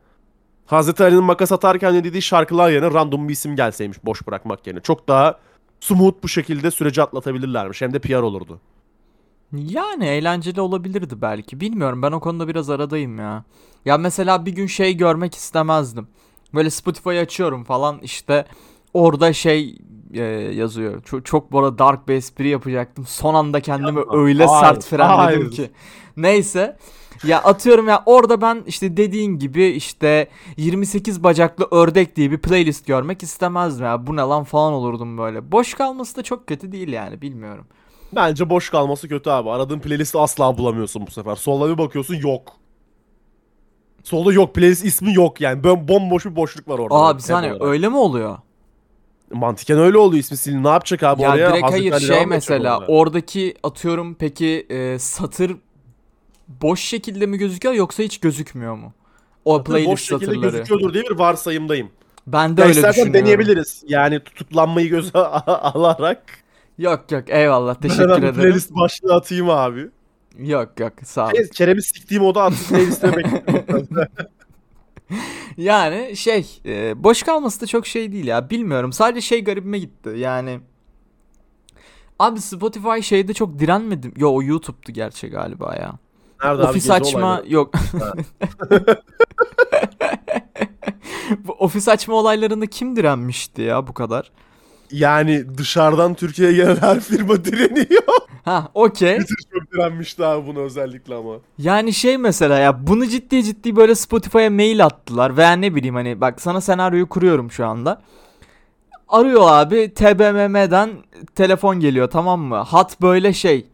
[0.67, 4.81] Hazreti Ali'nin makas atarken dediği şarkılar yerine random bir isim gelseymiş boş bırakmak yerine.
[4.81, 5.39] Çok daha
[5.81, 7.83] smooth bu şekilde süreci atlatabilirlermiş.
[7.83, 8.61] Hem de PR olurdu.
[9.53, 11.61] Yani eğlenceli olabilirdi belki.
[11.61, 13.45] Bilmiyorum ben o konuda biraz aradayım ya.
[13.89, 16.09] Ya mesela bir gün şey görmek istemezdim.
[16.55, 18.47] Böyle Spotify açıyorum falan işte
[18.95, 19.79] orada şey
[20.15, 20.23] e,
[20.55, 21.03] yazıyor.
[21.03, 23.07] Çok, çok bu arada dark bir espri yapacaktım.
[23.07, 24.19] Son anda kendimi Yapma.
[24.19, 25.51] öyle Hayır, sert frenledim hayır.
[25.51, 25.71] ki.
[26.17, 26.77] Neyse.
[27.25, 32.87] Ya atıyorum ya orada ben işte dediğin gibi işte 28 bacaklı ördek diye bir playlist
[32.87, 34.07] görmek istemezdim ya.
[34.07, 35.53] Bu ne lan falan olurdum böyle.
[35.53, 37.67] Boş kalması da çok kötü değil yani bilmiyorum.
[38.15, 39.51] Bence boş kalması kötü abi.
[39.51, 41.37] Aradığın playlisti asla bulamıyorsun bu sefer.
[41.37, 42.59] Solda bir bakıyorsun yok.
[44.09, 44.55] Solda yok.
[44.55, 45.65] Playlist ismi yok yani.
[45.65, 46.95] Bom bomboş bir boşluk var orada.
[46.95, 47.67] Aa bir saniye olarak.
[47.69, 48.39] öyle mi oluyor?
[49.33, 50.65] Mantıken öyle oluyor ismi silin.
[50.65, 51.51] Ne yapacak abi Ya oraya?
[51.53, 52.93] direkt hayır şey mesela orada.
[52.93, 55.57] oradaki atıyorum peki e, satır
[56.63, 58.93] boş şekilde mi gözüküyor yoksa hiç gözükmüyor mu?
[59.45, 60.51] O Tabii playlist boş şekilde satırları.
[60.51, 61.89] gözüküyordur diye bir varsayımdayım.
[62.27, 63.15] Ben de Ya öyle düşünüyorum.
[63.15, 63.83] deneyebiliriz.
[63.89, 66.23] Yani tutuklanmayı göze alarak.
[66.79, 68.35] Yok yok eyvallah teşekkür ederim.
[68.35, 69.89] Playlist başlığı atayım abi.
[70.39, 71.31] Yok yok sağ ol.
[71.31, 73.89] Şey, Kerem'i siktiğim oda attı playlistine bekliyorum.
[75.57, 80.11] Yani şey e, boş kalması da çok şey değil ya bilmiyorum sadece şey garibime gitti
[80.17, 80.61] yani
[82.19, 84.13] Abi Spotify şeyde çok direnmedim.
[84.17, 85.93] Yo o YouTube'du gerçi galiba ya.
[86.45, 87.53] Nerede abi ofis gezi açma olayları?
[87.53, 87.75] yok.
[91.45, 94.31] bu ofis açma olaylarında kim direnmişti ya bu kadar?
[94.91, 98.03] Yani dışarıdan Türkiye'ye gelen her firma direniyor.
[98.45, 99.19] Ha okey.
[99.73, 101.35] Direnmişti abi bunu özellikle ama.
[101.59, 106.21] Yani şey mesela ya bunu ciddi ciddi böyle Spotify'a mail attılar veya ne bileyim hani
[106.21, 108.03] bak sana senaryoyu kuruyorum şu anda.
[109.09, 110.91] Arıyor abi TBMM'den
[111.35, 112.57] telefon geliyor tamam mı?
[112.57, 113.67] Hat böyle şey.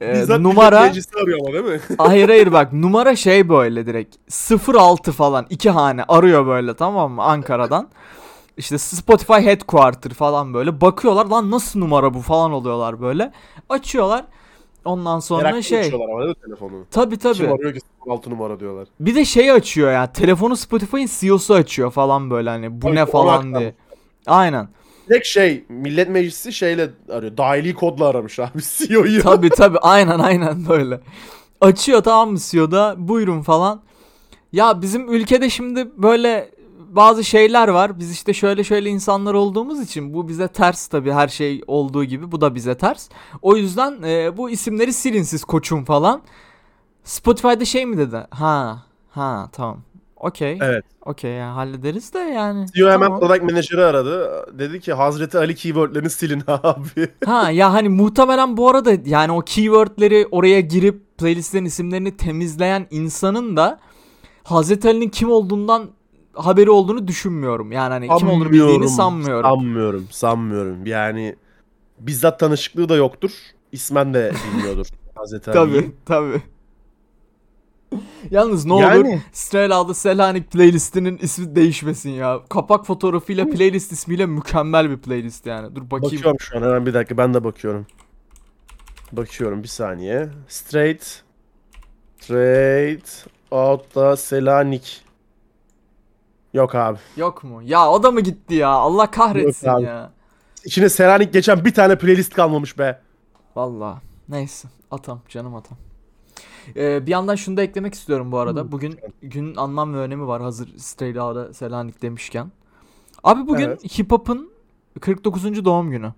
[0.00, 1.80] e, Bizzat numara arıyor ama değil mi?
[1.98, 4.16] hayır hayır bak numara şey böyle direkt
[4.74, 7.88] 06 falan iki hane arıyor böyle tamam mı Ankara'dan.
[8.56, 13.32] İşte Spotify headquarter falan böyle bakıyorlar lan nasıl numara bu falan oluyorlar böyle.
[13.68, 14.24] Açıyorlar.
[14.84, 15.80] Ondan sonra Meraklı şey.
[15.80, 16.72] açıyorlar ama değil mi telefonu?
[16.90, 17.34] Tabi tabi.
[17.34, 18.88] Kim arıyor ki 6 numara diyorlar.
[19.00, 20.12] Bir de şey açıyor ya.
[20.12, 23.74] Telefonu Spotify'ın CEO'su açıyor falan böyle hani bu Tabii, ne falan diye.
[24.26, 24.68] Aynen.
[25.08, 27.36] Direkt şey millet meclisi şeyle arıyor.
[27.36, 29.22] Dahili kodla aramış abi CEO'yu.
[29.22, 31.00] Tabi tabi aynen aynen böyle.
[31.60, 33.82] Açıyor tamam mı CEO'da buyurun falan.
[34.52, 37.98] Ya bizim ülkede şimdi böyle bazı şeyler var.
[37.98, 42.32] Biz işte şöyle şöyle insanlar olduğumuz için bu bize ters tabi her şey olduğu gibi
[42.32, 43.08] bu da bize ters.
[43.42, 46.22] O yüzden e, bu isimleri silin siz koçum falan.
[47.04, 48.26] Spotify'da şey mi dedi?
[48.30, 49.82] Ha ha tamam.
[50.16, 50.58] Okey.
[50.62, 50.84] Evet.
[51.04, 52.66] Okey ya hallederiz de yani.
[52.74, 53.20] CEO hemen Tamam.
[53.20, 54.46] product manager'ı aradı.
[54.58, 57.08] Dedi ki Hazreti Ali keywordlerini silin abi.
[57.24, 63.56] Ha ya hani muhtemelen bu arada yani o keywordleri oraya girip playlistlerin isimlerini temizleyen insanın
[63.56, 63.80] da
[64.44, 65.90] Hazreti Ali'nin kim olduğundan
[66.34, 67.72] haberi olduğunu düşünmüyorum.
[67.72, 69.50] Yani hani kim olduğunu bildiğini sanmıyorum.
[69.50, 70.06] Sanmıyorum.
[70.10, 70.86] Sanmıyorum.
[70.86, 71.36] Yani
[71.98, 73.30] bizzat tanışıklığı da yoktur.
[73.72, 74.86] İsmen de bilmiyordur.
[75.14, 75.80] Hazreti Ali'yi.
[75.80, 76.42] Tabi tabi.
[78.30, 82.40] Yalnız ne Yani- olur Strela adı Selanik playlistinin ismi değişmesin ya.
[82.48, 85.76] Kapak fotoğrafıyla playlist ismiyle mükemmel bir playlist yani.
[85.76, 86.14] Dur bakayım.
[86.14, 87.86] Bakıyorum şu an hemen bir dakika ben de bakıyorum.
[89.12, 90.28] Bakıyorum bir saniye.
[90.48, 91.24] Straight
[92.20, 95.03] Straight out da Selanik.
[96.54, 96.98] Yok abi.
[97.16, 97.62] Yok mu?
[97.64, 98.68] Ya o da mı gitti ya?
[98.68, 99.84] Allah kahretsin Yok abi.
[99.84, 100.10] ya.
[100.64, 103.00] İçine Selanik geçen bir tane playlist kalmamış be.
[103.56, 104.00] Valla.
[104.28, 104.68] Neyse.
[104.90, 105.20] Atam.
[105.28, 105.78] Canım atam.
[106.76, 108.72] Ee, bir yandan şunu da eklemek istiyorum bu arada.
[108.72, 112.50] Bugün günün anlam ve önemi var hazır Stray Dağ'da Selanik demişken.
[113.24, 113.98] Abi bugün Evet.
[113.98, 114.50] hip hop'un
[115.00, 115.64] 49.
[115.64, 116.12] doğum günü.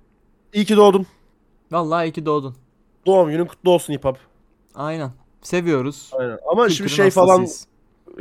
[0.53, 1.07] İyi ki doğdun.
[1.73, 2.55] Vallahi iyi ki doğdun.
[3.07, 4.19] Doğum günün kutlu olsun hip hop.
[4.75, 5.11] Aynen.
[5.43, 6.11] Seviyoruz.
[6.19, 6.39] Aynen.
[6.51, 7.67] Ama şimdi Kültürün şey falan hastasıyız.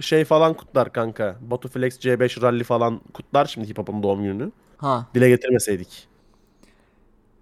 [0.01, 1.35] Şey falan kutlar kanka.
[1.41, 4.51] Batu Flex C5 Rally falan kutlar şimdi hip hop'un doğum gününü.
[4.77, 6.07] Ha Dile getirmeseydik.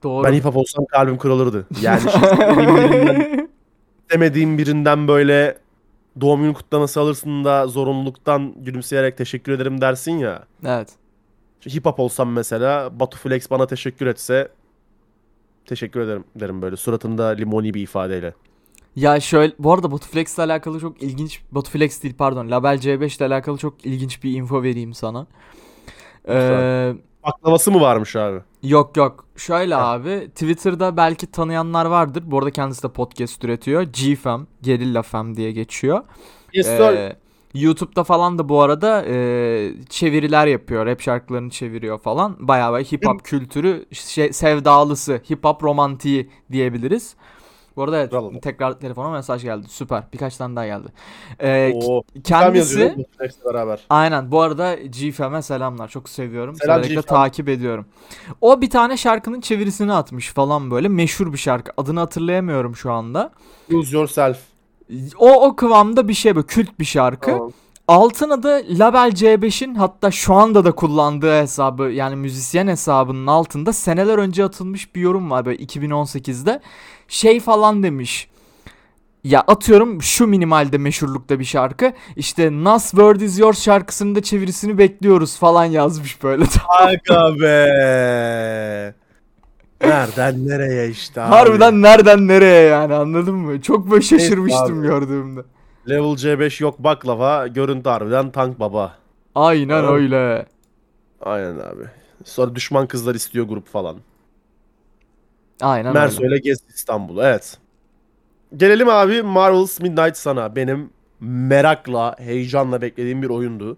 [0.04, 0.24] doğru.
[0.24, 1.68] Ben hip hop olsam kalbim kırılırdı.
[1.82, 3.48] Yani şimdi
[4.02, 5.58] istemediğim birinden, böyle
[6.22, 10.44] doğum günü kutlaması alırsın da zorunluluktan gülümseyerek teşekkür ederim dersin ya.
[10.66, 10.89] evet.
[11.76, 14.48] Hip hop olsam mesela Batu Flex bana teşekkür etse
[15.66, 18.34] teşekkür ederim derim böyle suratında limoni bir ifadeyle.
[18.95, 23.25] Ya şöyle bu arada Botuflex ile alakalı çok ilginç Botuflex değil pardon Label C5 ile
[23.25, 25.27] alakalı çok ilginç bir info vereyim sana.
[26.29, 28.39] Ee, Baklavası mı varmış abi?
[28.63, 29.25] Yok yok.
[29.36, 29.91] Şöyle Ha.
[29.91, 32.23] abi Twitter'da belki tanıyanlar vardır.
[32.25, 33.82] Bu arada kendisi de podcast üretiyor.
[33.82, 36.03] GFM, Gerilla Fam diye geçiyor.
[36.53, 36.79] Yes sir.
[36.79, 37.15] Ee,
[37.53, 40.86] YouTube'da falan da bu arada e, çeviriler yapıyor.
[40.86, 42.36] Rap şarkılarını çeviriyor falan.
[42.39, 47.15] Bayağı böyle hip hop kültürü şey, sevdalısı, hip hop romantiği diyebiliriz.
[47.75, 48.31] Bu arada evet Bravo.
[48.41, 49.67] tekrar telefona mesaj geldi.
[49.69, 50.03] Süper.
[50.13, 50.88] Birkaç tane daha geldi.
[51.39, 52.03] Ee, Oo.
[52.23, 52.95] kendisi
[53.45, 53.79] beraber.
[53.89, 54.31] Aynen.
[54.31, 55.88] Bu arada GFM'e selamlar.
[55.88, 56.55] Çok seviyorum.
[56.55, 57.07] Selam Severek de GFM.
[57.07, 57.86] takip ediyorum.
[58.41, 60.88] O bir tane şarkının çevirisini atmış falan böyle.
[60.88, 61.71] Meşhur bir şarkı.
[61.77, 63.31] Adını hatırlayamıyorum şu anda.
[63.73, 64.38] Use yourself.
[65.17, 67.31] O o kıvamda bir şey böyle kült bir şarkı.
[67.31, 67.51] Tamam.
[67.88, 74.17] Altına da Label C5'in hatta şu anda da kullandığı hesabı yani müzisyen hesabının altında seneler
[74.17, 76.62] önce atılmış bir yorum var böyle 2018'de.
[77.08, 78.28] Şey falan demiş.
[79.24, 81.93] Ya atıyorum şu minimalde meşhurlukta bir şarkı.
[82.15, 86.43] İşte Nas Word Is Yours şarkısının da çevirisini bekliyoruz falan yazmış böyle.
[86.80, 88.93] Aga be.
[89.82, 91.30] Nereden nereye işte abi.
[91.30, 93.62] Harbiden nereden nereye yani anladın mı?
[93.62, 94.88] Çok böyle şaşırmıştım abi.
[94.88, 95.41] gördüğümde.
[95.89, 97.48] Level C5 yok baklava.
[97.48, 98.98] Görüntü harbiden tank baba.
[99.36, 99.89] Aynen Evet.
[99.89, 100.46] öyle.
[101.22, 101.84] Aynen abi.
[102.24, 103.98] Sonra düşman kızlar istiyor grup falan.
[105.62, 106.28] Aynen öyle.
[106.28, 107.17] ile Gez İstanbul.
[107.17, 107.58] Evet.
[108.58, 110.56] Gelelim abi Marvel's Midnight Sun'a.
[110.56, 113.78] Benim merakla, heyecanla beklediğim bir oyundu.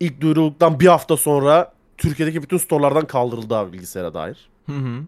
[0.00, 4.48] İlk duyurulduktan bir hafta sonra Türkiye'deki bütün storelardan kaldırıldı abi bilgisayara dair.
[4.66, 5.02] Hı hı.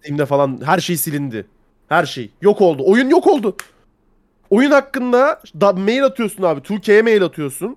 [0.00, 1.46] Steam'de falan her şey silindi.
[1.88, 2.30] Her şey.
[2.42, 2.82] Yok oldu.
[2.86, 3.56] Oyun yok oldu.
[4.50, 6.60] Oyun hakkında da mail atıyorsun abi.
[6.60, 7.76] Türkiye'ye mail atıyorsun.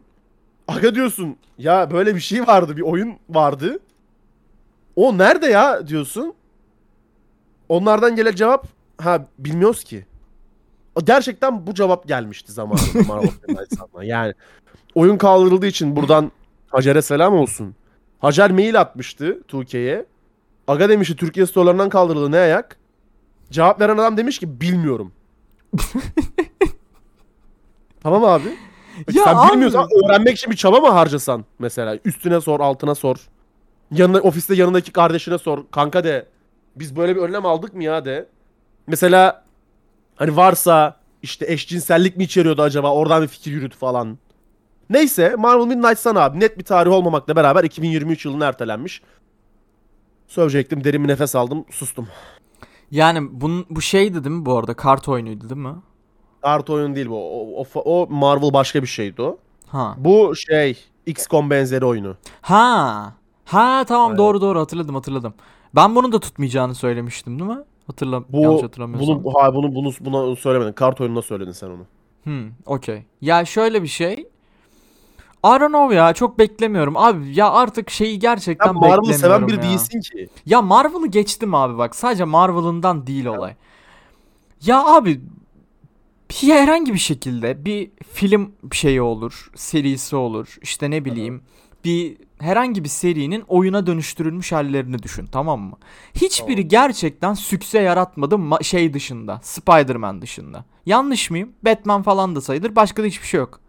[0.67, 3.79] Aga diyorsun ya böyle bir şey vardı bir oyun vardı.
[4.95, 6.33] O nerede ya diyorsun.
[7.69, 10.05] Onlardan gelen cevap ha bilmiyoruz ki.
[11.03, 14.07] Gerçekten bu cevap gelmişti zamanında Marvel.
[14.07, 14.33] Yani
[14.95, 16.31] oyun kaldırıldığı için buradan
[16.67, 17.75] Hacer'e selam olsun.
[18.19, 20.05] Hacer mail atmıştı Türkiye'ye.
[20.67, 22.77] Aga demişti Türkiye storelarından kaldırıldı ne ayak?
[23.51, 25.11] Cevap veren adam demiş ki bilmiyorum.
[28.03, 28.47] tamam abi.
[29.13, 31.97] Ya sen abi- bilmiyorsan öğrenmek için bir çaba mı harcasan mesela?
[32.05, 33.17] Üstüne sor, altına sor.
[33.91, 35.63] Yanına, ofiste yanındaki kardeşine sor.
[35.71, 36.25] Kanka de.
[36.75, 38.29] Biz böyle bir önlem aldık mı ya de.
[38.87, 39.43] Mesela
[40.15, 42.93] hani varsa işte eşcinsellik mi içeriyordu acaba?
[42.93, 44.17] Oradan bir fikir yürüt falan.
[44.89, 49.01] Neyse Marvel Midnight Sun abi net bir tarih olmamakla beraber 2023 yılına ertelenmiş.
[50.27, 52.07] Söyleyecektim derin bir nefes aldım sustum.
[52.91, 54.73] Yani bunun, bu şeydi değil mi bu arada?
[54.73, 55.75] Kart oyunuydu değil mi?
[56.43, 57.17] Kart oyun değil bu.
[57.17, 59.37] O, o, o Marvel başka bir şeydi o.
[59.67, 59.95] Ha.
[59.97, 62.15] Bu şey XCOM benzeri oyunu.
[62.41, 63.13] Ha.
[63.45, 64.17] Ha tamam Aynen.
[64.17, 65.33] doğru doğru hatırladım hatırladım.
[65.75, 67.57] Ben bunun da tutmayacağını söylemiştim değil mi?
[67.87, 69.23] Hatırla Bu yanlış hatırlamıyorsam.
[69.23, 70.73] bunu ha bunu bunu buna söylemedin.
[70.73, 71.85] Kart oyununa söyledin sen onu.
[72.23, 73.03] Hmm, okey.
[73.21, 74.13] Ya şöyle bir şey.
[75.45, 76.97] I don't know ya çok beklemiyorum.
[76.97, 79.61] Abi ya artık şeyi gerçekten Sen Marvel'ı beklemiyorum seven biri ya.
[79.63, 80.29] değilsin ki.
[80.45, 81.95] Ya Marvel'ı geçtim abi bak.
[81.95, 83.55] Sadece Marvel'ından değil olay.
[84.61, 85.21] Ya abi
[86.41, 90.57] bir herhangi bir şekilde bir film şeyi olur, serisi olur.
[90.61, 91.41] işte ne bileyim
[91.85, 95.77] bir herhangi bir serinin oyuna dönüştürülmüş hallerini düşün tamam mı?
[96.15, 96.67] Hiçbiri Tamam.
[96.69, 100.65] gerçekten sükse yaratmadı ma- şey dışında, Spider-Man dışında.
[100.85, 101.51] Yanlış mıyım?
[101.65, 102.75] Batman falan da sayılır.
[102.75, 103.59] Başka da hiçbir şey yok.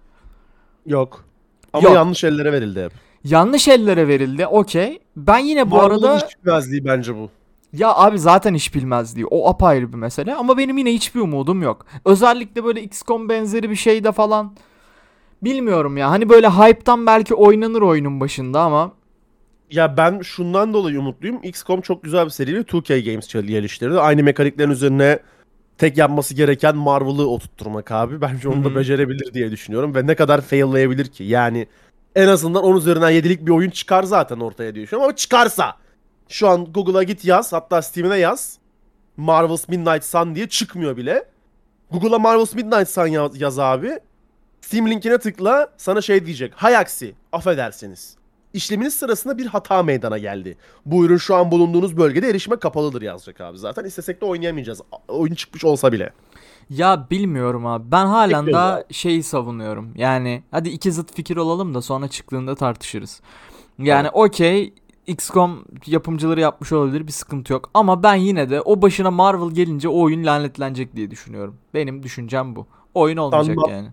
[0.87, 1.24] Yok.
[1.72, 1.94] Ama Yok.
[1.96, 2.92] yanlış ellere verildi hep.
[3.24, 4.46] Yanlış ellere verildi.
[4.46, 4.98] Okey.
[5.16, 7.31] Ben yine bu Marvel'ın arada bilmezliği bence bu.
[7.74, 9.26] Ya abi zaten iş bilmezliği.
[9.26, 11.87] O apayrı bir mesele ama benim yine hiçbir umudum yok.
[12.04, 14.56] Özellikle böyle XCOM benzeri bir şeyde falan
[15.42, 16.10] bilmiyorum ya.
[16.10, 18.92] Hani böyle hype'tan belki oynanır oyunun başında ama
[19.70, 21.40] Ya ben şundan dolayı umutluyum.
[21.42, 24.00] XCOM çok güzel bir seriyle 2K Games geliştirdi.
[24.00, 25.18] Aynı mekaniklerin üzerine
[25.78, 28.20] tek yapması gereken Marvel'ı oturtturmak abi.
[28.20, 29.94] Bence onu da becerebilir diye düşünüyorum.
[29.94, 31.24] Ve ne kadar faillayabilir ki?
[31.24, 31.66] Yani
[32.14, 35.04] en azından 10 üzerinden 7'lik bir oyun çıkar zaten ortaya diye düşünüyorum.
[35.08, 35.83] Ama çıkarsa
[36.28, 37.52] şu an Google'a git yaz.
[37.52, 38.58] Hatta Steam'ine yaz.
[39.16, 41.24] Marvel's Midnight Sun diye çıkmıyor bile.
[41.90, 43.98] Google'a Marvel's Midnight Sun yaz, yaz abi.
[44.60, 46.52] Steam linkine tıkla sana şey diyecek.
[46.56, 48.16] Hay aksi affedersiniz.
[48.52, 50.56] İşleminiz sırasında bir hata meydana geldi.
[50.87, 53.84] Bu ürün şu an bulunduğunuz bölgede erişime kapalıdır yazacak abi zaten.
[53.84, 54.80] İstesek de oynayamayacağız.
[55.08, 56.12] Oyun çıkmış olsa bile.
[56.70, 57.90] ya bilmiyorum abi.
[57.90, 59.92] Ben halen Bekliyoruz da şeyi savunuyorum.
[59.96, 63.20] Yani hadi iki zıt fikir olalım da sonra çıktığında tartışırız.
[63.78, 64.74] Yani okey
[65.06, 67.70] XCOM yapımcıları yapmış olabilir bir sıkıntı yok.
[67.74, 71.56] Ama ben yine de o başına Marvel gelince o oyun lanetlenecek diye düşünüyorum.
[71.74, 72.66] Benim düşüncem bu.
[72.94, 73.70] Oyun olmayacak Tamam.
[73.70, 73.88] yani.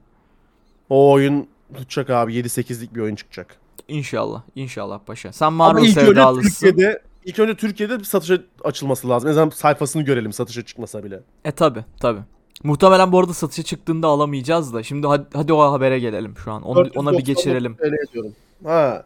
[0.90, 2.34] O oyun tutacak abi.
[2.34, 3.58] 7-8'lik bir oyun çıkacak.
[3.88, 4.42] İnşallah.
[4.56, 5.34] İnşallah paşa.
[5.34, 6.68] Sen Ama Marvel ilk önce sevdalısın.
[6.68, 9.28] Türkiye'de ilk önce Türkiye'de bir satışa açılması lazım.
[9.28, 11.20] En azından sayfasını görelim satışa çıkmasa bile.
[11.46, 12.20] E tabi tabi.
[12.64, 14.84] Muhtemelen bu arada satışa çıktığında alamayacağız da.
[14.84, 16.62] Şimdi hadi, hadi o habere gelelim şu an.
[16.62, 17.76] Onu, ona bir 499 geçirelim.
[17.76, 18.34] TL diyorum.
[18.64, 19.06] Ha.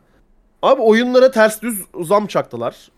[0.66, 2.92] Abi oyunlara ters düz zam çaktılar.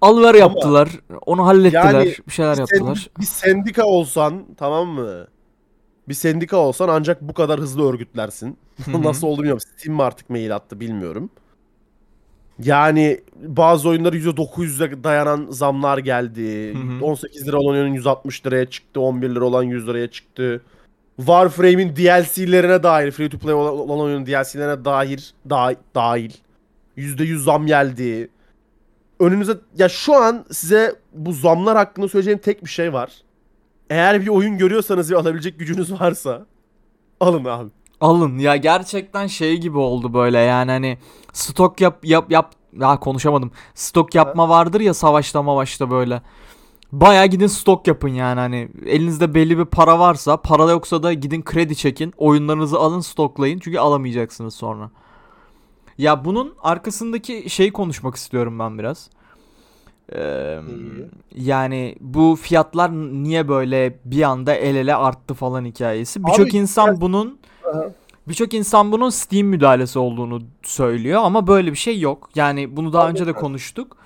[0.00, 0.88] Alıver yaptılar.
[1.26, 1.94] Onu hallettiler.
[1.94, 3.10] Yani bir şeyler Bir yaptılar.
[3.20, 5.26] bir sendika olsan tamam mı?
[6.08, 8.58] Bir sendika olsan ancak bu kadar hızlı örgütlersin.
[8.86, 9.62] Nasıl oldu bilmiyorum.
[9.76, 11.30] Steam mi artık mail attı bilmiyorum.
[12.58, 16.74] Yani bazı oyunlara %900'e dayanan zamlar geldi.
[16.74, 17.04] Hı hı.
[17.04, 19.00] 18 lira olan oyunun 160 liraya çıktı.
[19.00, 20.62] 11 lira olan 100 liraya çıktı.
[21.16, 26.32] Warframe'in DLC'lerine dair, free to play olan oyunun DLC'lerine dair da, dahil
[26.96, 28.28] %100 zam geldi.
[29.20, 33.12] Önünüze ya şu an size bu zamlar hakkında söyleyeceğim tek bir şey var.
[33.90, 36.46] Eğer bir oyun görüyorsanız ve alabilecek gücünüz varsa
[37.20, 37.70] alın abi.
[38.00, 38.38] Alın.
[38.38, 40.98] Ya gerçekten şey gibi oldu böyle yani hani
[41.32, 43.50] stok yap yap yap ya konuşamadım.
[43.74, 46.22] Stok yapma vardır ya savaşta mavaşta böyle.
[47.00, 51.42] Baya gidin stok yapın yani hani elinizde belli bir para varsa para yoksa da gidin
[51.42, 54.90] kredi çekin oyunlarınızı alın stoklayın çünkü alamayacaksınız sonra.
[55.98, 59.10] Ya bunun arkasındaki şeyi konuşmak istiyorum ben biraz.
[60.12, 60.58] Ee,
[61.36, 66.24] yani bu fiyatlar niye böyle bir anda el ele arttı falan hikayesi.
[66.24, 67.38] Birçok insan biraz- bunun.
[68.28, 72.30] Birçok insan bunun Steam müdahalesi olduğunu söylüyor ama böyle bir şey yok.
[72.34, 73.96] Yani bunu daha Abi, önce de konuştuk.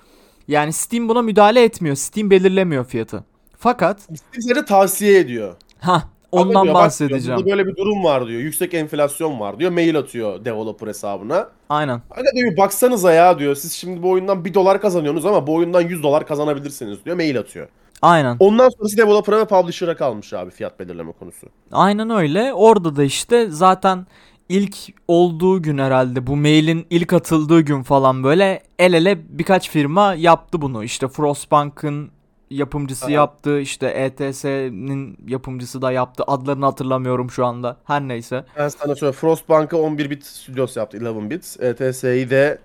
[0.49, 1.95] Yani Steam buna müdahale etmiyor.
[1.95, 3.23] Steam belirlemiyor fiyatı.
[3.57, 3.99] Fakat
[4.33, 5.55] Sizlere tavsiye ediyor.
[5.79, 7.37] ha ondan diyor, bak diyor, bahsedeceğim.
[7.37, 8.41] Burada böyle bir durum var diyor.
[8.41, 9.71] Yüksek enflasyon var diyor.
[9.71, 11.49] Mail atıyor developer hesabına.
[11.69, 12.01] Aynen.
[12.11, 13.55] Aga diyor baksanıza ya diyor.
[13.55, 17.15] Siz şimdi bu oyundan 1 dolar kazanıyorsunuz ama bu oyundan 100 dolar kazanabilirsiniz diyor.
[17.15, 17.67] Mail atıyor.
[18.01, 18.37] Aynen.
[18.39, 21.47] Ondan sonrası developer'a ve publisher'a kalmış abi fiyat belirleme konusu.
[21.71, 22.53] Aynen öyle.
[22.53, 24.07] Orada da işte zaten
[24.49, 24.75] ilk
[25.07, 30.61] olduğu gün herhalde bu mailin ilk atıldığı gün falan böyle el ele birkaç firma yaptı
[30.61, 30.83] bunu.
[30.83, 32.11] İşte Frostbank'ın
[32.49, 33.11] yapımcısı Aha.
[33.11, 33.59] yaptı.
[33.59, 36.23] işte ETS'nin yapımcısı da yaptı.
[36.27, 37.77] Adlarını hatırlamıyorum şu anda.
[37.83, 38.45] Her neyse.
[38.57, 39.19] Ben sana söyleyeyim.
[39.19, 41.11] Frostbank'ı 11 bit stüdyos yaptı.
[41.15, 41.57] 11 bit.
[41.59, 42.59] ETS'yi de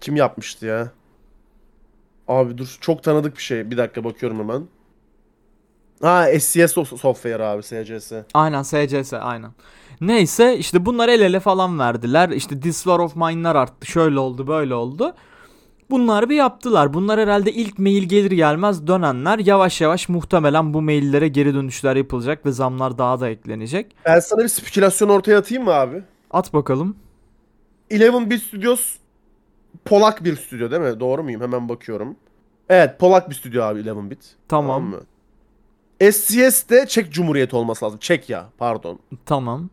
[0.00, 0.92] kim yapmıştı ya?
[2.28, 3.70] Abi dur çok tanıdık bir şey.
[3.70, 4.62] Bir dakika bakıyorum hemen.
[6.02, 8.12] Ha SCS so- Software abi SCS.
[8.34, 9.50] Aynen SCS aynen.
[10.00, 12.28] Neyse işte bunlar el ele falan verdiler.
[12.28, 13.86] İşte This War of Mine'lar arttı.
[13.86, 15.14] Şöyle oldu böyle oldu.
[15.90, 16.94] Bunlar bir yaptılar.
[16.94, 19.38] Bunlar herhalde ilk mail gelir gelmez dönenler.
[19.38, 23.96] Yavaş yavaş muhtemelen bu maillere geri dönüşler yapılacak ve zamlar daha da eklenecek.
[24.04, 26.02] Ben sana bir spekülasyon ortaya atayım mı abi?
[26.30, 26.96] At bakalım.
[27.92, 28.96] 11 bit Studios
[29.84, 31.00] Polak bir stüdyo değil mi?
[31.00, 31.40] Doğru muyum?
[31.40, 32.16] Hemen bakıyorum.
[32.68, 34.36] Evet Polak bir stüdyo abi 11 bit.
[34.48, 34.82] Tamam.
[34.84, 35.00] mı?
[36.00, 37.98] SCS de Çek Cumhuriyeti olması lazım.
[37.98, 38.98] Çekya pardon.
[39.26, 39.68] Tamam.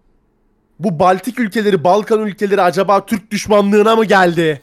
[0.80, 4.62] Bu Baltik ülkeleri, Balkan ülkeleri acaba Türk düşmanlığına mı geldi?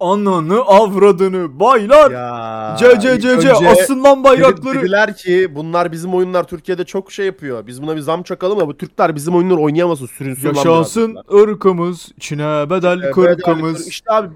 [0.00, 2.10] Ananı avradını baylar.
[2.10, 2.76] Ya.
[2.78, 4.80] C C C C önce asın lan bayrakları.
[4.80, 7.66] Dediler ki bunlar bizim oyunlar Türkiye'de çok şey yapıyor.
[7.66, 10.96] Biz buna bir zam çakalım ama bu Türkler bizim oyunları oynayamasın sürünsün biraz.
[11.34, 13.88] ırkımız, Çin'e bedel Ee, kırkımız.
[13.88, 14.28] İşte abi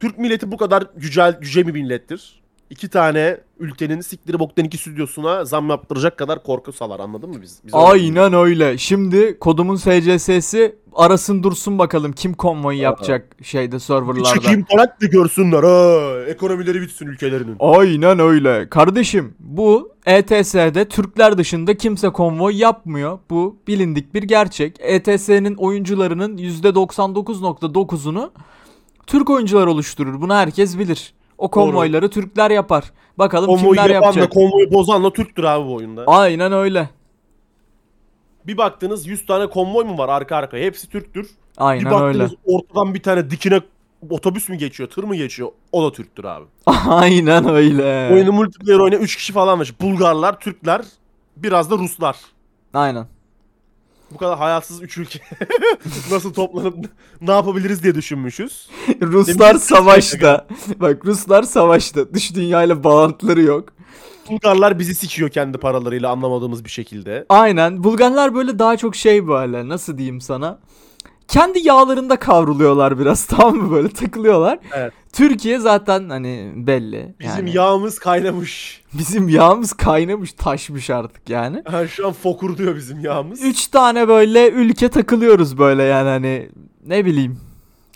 [0.00, 2.43] Türk milleti bu kadar yücel, yüce bir millettir.
[2.70, 7.60] İki tane ülkenin siktiri boktan iki stüdyosuna zam yaptıracak kadar korku salar anladın mı biz?
[7.64, 8.78] biz öyle Aynen öyle.
[8.78, 14.24] Şimdi kodumun SCS'si arasın dursun bakalım kim konvoyu yapacak şeyde Bir serverlarda.
[14.34, 16.20] çekeyim tarak da görsünler ha.
[16.28, 17.56] Ekonomileri bitsin ülkelerinin.
[17.60, 18.68] Aynen öyle.
[18.68, 23.18] Kardeşim bu ETS'de Türkler dışında kimse konvoy yapmıyor.
[23.30, 24.76] Bu bilindik bir gerçek.
[24.80, 28.30] ETS'nin oyuncularının %99.9'unu
[29.06, 30.20] Türk oyuncular oluşturur.
[30.20, 31.13] Bunu herkes bilir.
[31.38, 32.84] O konvoyları Türkler yapar.
[33.18, 34.32] Bakalım Konvoyu kimler yapan da yapacak.
[34.32, 36.04] konvoyu bozan da Türktür abi bu oyunda.
[36.06, 36.88] Aynen öyle.
[38.46, 40.64] Bir baktınız 100 tane konvoy mu var arka arkaya?
[40.64, 41.22] Hepsi Türktür.
[41.24, 42.36] bir Aynen baktınız öyle.
[42.44, 43.60] ortadan bir tane dikine
[44.10, 45.48] otobüs mü geçiyor, tır mı geçiyor?
[45.72, 46.44] O da Türktür abi.
[46.88, 48.10] Aynen öyle.
[48.14, 49.74] Oyunu multiplayer oynayan 3 kişi falan var.
[49.80, 50.82] Bulgarlar, Türkler,
[51.36, 52.16] biraz da Ruslar.
[52.74, 53.06] Aynen.
[54.14, 55.20] Bu kadar hayatsız 3 ülke
[56.10, 56.74] nasıl toplanıp
[57.20, 58.68] ne yapabiliriz diye düşünmüşüz.
[59.02, 60.46] Ruslar savaşta.
[60.76, 62.14] Bak Ruslar savaşta.
[62.14, 63.68] Dış dünyayla bağlantıları yok.
[64.30, 67.26] Bulgarlar bizi sikiyor kendi paralarıyla anlamadığımız bir şekilde.
[67.28, 67.84] Aynen.
[67.84, 70.58] Bulgarlar böyle daha çok şey böyle nasıl diyeyim sana.
[71.28, 74.58] Kendi yağlarında kavruluyorlar biraz tamam mı böyle takılıyorlar.
[74.72, 74.92] Evet.
[75.14, 77.14] Türkiye zaten hani belli.
[77.20, 77.56] Bizim yani.
[77.56, 78.82] yağımız kaynamış.
[78.94, 81.62] Bizim yağımız kaynamış taşmış artık yani.
[81.66, 83.42] Ha, şu an fokur diyor bizim yağımız.
[83.42, 86.48] Üç tane böyle ülke takılıyoruz böyle yani hani
[86.86, 87.40] ne bileyim.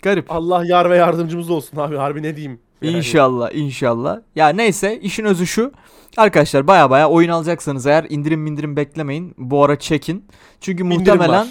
[0.01, 0.31] Garip.
[0.31, 2.59] Allah yar ve yardımcımız olsun abi harbi ne diyeyim.
[2.81, 2.97] Yani.
[2.97, 4.19] İnşallah inşallah.
[4.35, 5.71] Ya neyse işin özü şu.
[6.17, 9.35] Arkadaşlar baya baya oyun alacaksanız eğer indirim indirim beklemeyin.
[9.37, 10.25] Bu ara çekin.
[10.61, 11.47] Çünkü İndirim muhtemelen var.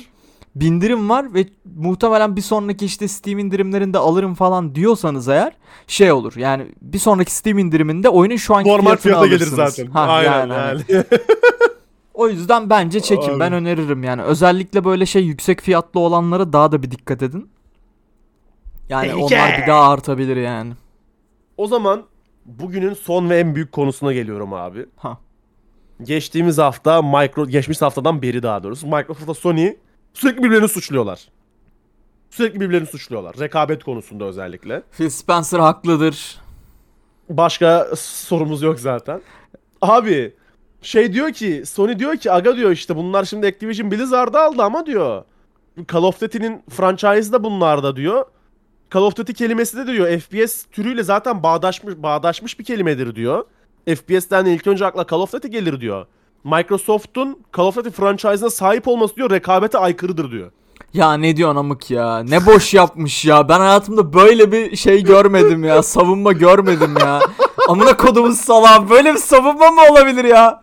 [0.61, 5.53] Bindirim var ve muhtemelen bir sonraki işte Steam indirimlerinde alırım falan diyorsanız eğer
[5.87, 6.37] şey olur.
[6.37, 9.87] Yani bir sonraki Steam indiriminde oyunun şu anki Normal fiyatını fiyata gelir zaten.
[9.87, 10.83] Ha, Aynen yani, hani.
[10.89, 11.05] yani.
[12.15, 13.31] O yüzden bence çekin.
[13.31, 13.41] Abi.
[13.41, 14.23] Ben öneririm yani.
[14.23, 17.51] Özellikle böyle şey yüksek fiyatlı olanlara daha da bir dikkat edin.
[18.89, 19.25] Yani Tehlike.
[19.37, 20.73] onlar bir daha artabilir yani.
[21.57, 22.03] o zaman
[22.47, 24.87] bugünün son ve en büyük konusuna geliyorum abi.
[24.97, 25.19] Ha.
[26.03, 29.73] Geçtiğimiz hafta Micro geçmiş haftadan beri daha doğrusu Microsoft'la Sony
[30.19, 31.29] sürekli birbirlerini suçluyorlar.
[32.31, 33.35] Sürekli birbirlerini suçluyorlar.
[33.39, 34.83] Rekabet konusunda özellikle.
[34.97, 36.39] Phil Spencer haklıdır.
[37.29, 39.21] Başka sorumuz yok zaten.
[39.81, 40.35] Abi
[40.83, 44.87] şey diyor ki Sony diyor ki aga diyor işte bunlar şimdi Activision Blizzard'ı aldı ama
[44.87, 45.25] diyor.
[45.93, 48.25] Call of Duty'nin franchise'ı da bunlarda diyor.
[48.95, 53.45] Call of Duty kelimesi de diyor FPS türüyle zaten bağdaşmış bağdaşmış bir kelimedir diyor.
[53.87, 56.07] FPS'ten ilk önce akla Call of Duty gelir diyor.
[56.45, 60.51] Microsoft'un Call of Duty franchise'ına sahip olması diyor rekabete aykırıdır diyor.
[60.95, 62.19] Ya ne diyorsun amık ya?
[62.19, 63.49] Ne boş yapmış ya.
[63.49, 65.83] Ben hayatımda böyle bir şey görmedim ya.
[65.83, 67.21] Savunma görmedim ya.
[67.69, 68.91] Amına kodumun salağı.
[68.91, 70.61] Böyle bir savunma mı olabilir ya?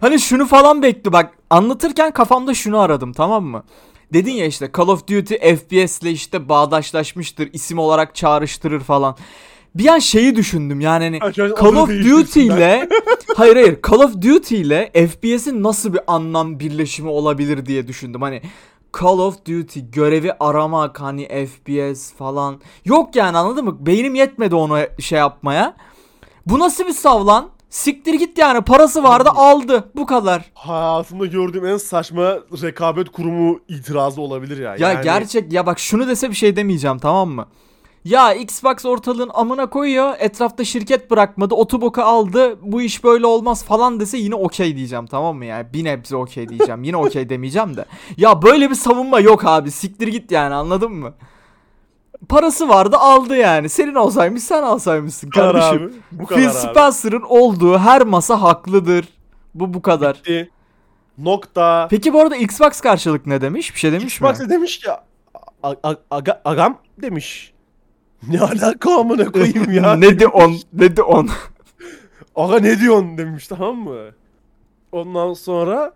[0.00, 1.30] Hani şunu falan bekle bak.
[1.50, 3.62] Anlatırken kafamda şunu aradım tamam mı?
[4.12, 7.48] Dedin ya işte Call of Duty FPS ile işte bağdaşlaşmıştır.
[7.52, 9.16] isim olarak çağrıştırır falan.
[9.74, 12.88] Bir an şeyi düşündüm yani hani Call of Duty ile
[13.36, 18.22] hayır hayır Call of Duty ile FPS'in nasıl bir anlam birleşimi olabilir diye düşündüm.
[18.22, 18.42] Hani
[19.00, 22.60] Call of Duty görevi aramak hani FPS falan.
[22.84, 23.86] Yok yani anladın mı?
[23.86, 25.76] Beynim yetmedi onu şey yapmaya.
[26.46, 27.50] Bu nasıl bir sav lan?
[27.70, 30.50] Siktir git yani parası vardı aldı bu kadar.
[30.54, 34.76] Hayatımda gördüğüm en saçma rekabet kurumu itirazı olabilir ya.
[34.76, 37.46] Ya Yani- gerçek ya bak şunu dese bir şey demeyeceğim tamam mı?
[38.04, 40.14] Ya Xbox ortalığın amına koyuyor.
[40.18, 41.54] Etrafta şirket bırakmadı.
[41.54, 42.58] Otoboka aldı.
[42.62, 45.66] Bu iş böyle olmaz falan dese yine okey diyeceğim tamam mı yani?
[45.72, 46.82] Bir nebze okey diyeceğim.
[46.84, 47.84] Yine okey demeyeceğim de.
[48.16, 49.70] Ya böyle bir savunma yok abi.
[49.70, 51.12] Siktir git yani anladın mı?
[52.28, 53.68] Parası vardı aldı yani.
[53.68, 55.86] Senin olsaymış sen alsaymışsın kardeşim.
[55.86, 55.92] abi.
[56.12, 56.70] Bu Phil kadar abi.
[56.70, 59.08] Spencer'ın olduğu her masa haklıdır.
[59.54, 60.14] Bu bu kadar.
[60.16, 60.50] Bitti.
[61.18, 61.86] Nokta.
[61.90, 63.74] Peki bu arada Xbox karşılık ne demiş?
[63.74, 64.46] Bir şey demiş Xbox mi?
[64.46, 64.98] da demiş ki "A-
[65.82, 67.52] a- aga- agam demiş.
[68.28, 69.94] Ne alaka amına koyayım ya.
[69.96, 71.28] ne de on, ne de on.
[72.36, 73.98] Aga ne diyorsun demiş tamam mı?
[74.92, 75.92] Ondan sonra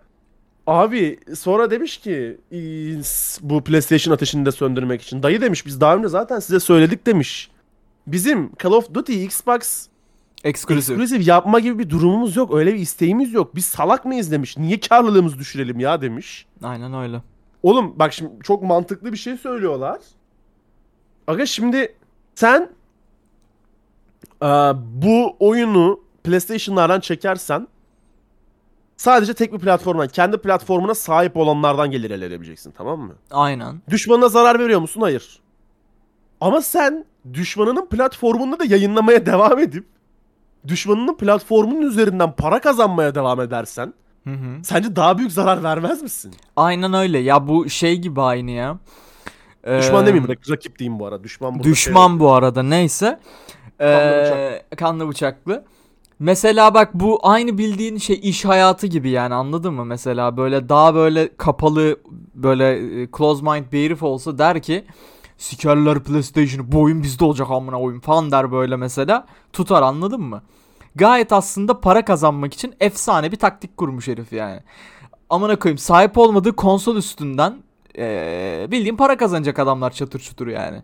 [0.67, 5.23] abi sonra demiş ki "İyi, s- bu PlayStation ateşini de söndürmek için.
[5.23, 7.51] Dayı demiş biz daha önce zaten size söyledik demiş.
[8.07, 9.87] Bizim Call of Duty Xbox
[10.45, 10.95] Exclusive.
[10.95, 12.55] Exclusive yapma gibi bir durumumuz yok.
[12.55, 13.55] Öyle bir isteğimiz yok.
[13.55, 14.57] Biz salak mıyız demiş.
[14.59, 16.47] Niye karlılığımızı düşürelim ya demiş.
[16.63, 17.23] Aynen öyle.
[17.63, 19.99] Oğlum bak şimdi çok mantıklı bir şey söylüyorlar.
[21.27, 21.95] Aga şimdi
[22.35, 22.71] sen
[24.43, 27.69] e, bu oyunu PlayStation'lardan çekersen
[28.97, 33.13] sadece tek bir platformdan, kendi platformuna sahip olanlardan gelir elde edebileceksin tamam mı?
[33.31, 33.81] Aynen.
[33.91, 35.01] Düşmanına zarar veriyor musun?
[35.01, 35.39] Hayır.
[36.41, 39.87] Ama sen düşmanının platformunda da yayınlamaya devam edip
[40.67, 44.65] düşmanının platformunun üzerinden para kazanmaya devam edersen Hı hı.
[44.65, 46.35] sence daha büyük zarar vermez misin?
[46.57, 47.19] Aynen öyle.
[47.19, 48.79] Ya bu şey gibi aynı ya.
[49.67, 51.25] Düşman Ee, demeyeyim rak- rakip diyeyim bu arada.
[51.25, 53.21] Düşman burada şey Düşman bu arada neyse.
[53.81, 55.65] Ee, kanlı bıçaklı.
[56.19, 59.85] Mesela bak bu aynı bildiğin şey iş hayatı gibi yani anladın mı?
[59.85, 61.97] Mesela böyle daha böyle kapalı
[62.35, 64.85] böyle e, close mind bir herif olsa der ki
[65.39, 69.27] sikerler PlayStation'ı bu oyun bizde olacak amına oyun falan der böyle mesela.
[69.53, 70.43] Tutar anladın mı?
[70.95, 74.61] Gayet aslında para kazanmak için efsane bir taktik kurmuş herif yani.
[75.31, 77.55] Amına koyayım sahip olmadığı konsol üstünden
[77.99, 80.83] ee, bildiğin para kazanacak adamlar çatır çutur yani.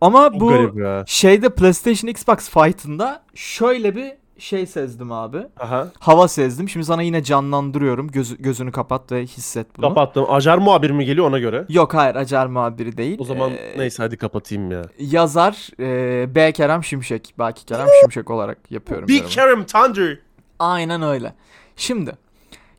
[0.00, 0.72] Ama Çok bu
[1.06, 5.38] şeyde PlayStation Xbox fight'ında şöyle bir şey sezdim abi.
[5.60, 5.88] Aha.
[6.00, 6.68] Hava sezdim.
[6.68, 8.08] Şimdi sana yine canlandırıyorum.
[8.08, 9.88] Gözü, gözünü kapat ve hisset bunu.
[9.88, 10.26] Kapattım.
[10.28, 11.64] Acar muhabir mi geliyor ona göre?
[11.68, 13.16] Yok hayır Acar muhabiri değil.
[13.20, 14.82] O zaman Ee, neyse hadi kapatayım ya.
[14.98, 16.52] Yazar e, B.
[16.52, 17.34] Kerem Şimşek.
[17.38, 19.08] Belki Kerem Şimşek olarak yapıyorum.
[19.08, 19.26] Big.
[19.26, 20.18] Kerem Thunder.
[20.58, 21.34] Aynen öyle.
[21.76, 22.12] Şimdi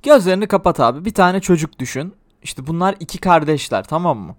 [0.03, 1.05] gözlerini kapat abi.
[1.05, 2.13] Bir tane çocuk düşün.
[2.43, 4.35] İşte bunlar iki kardeşler tamam mı?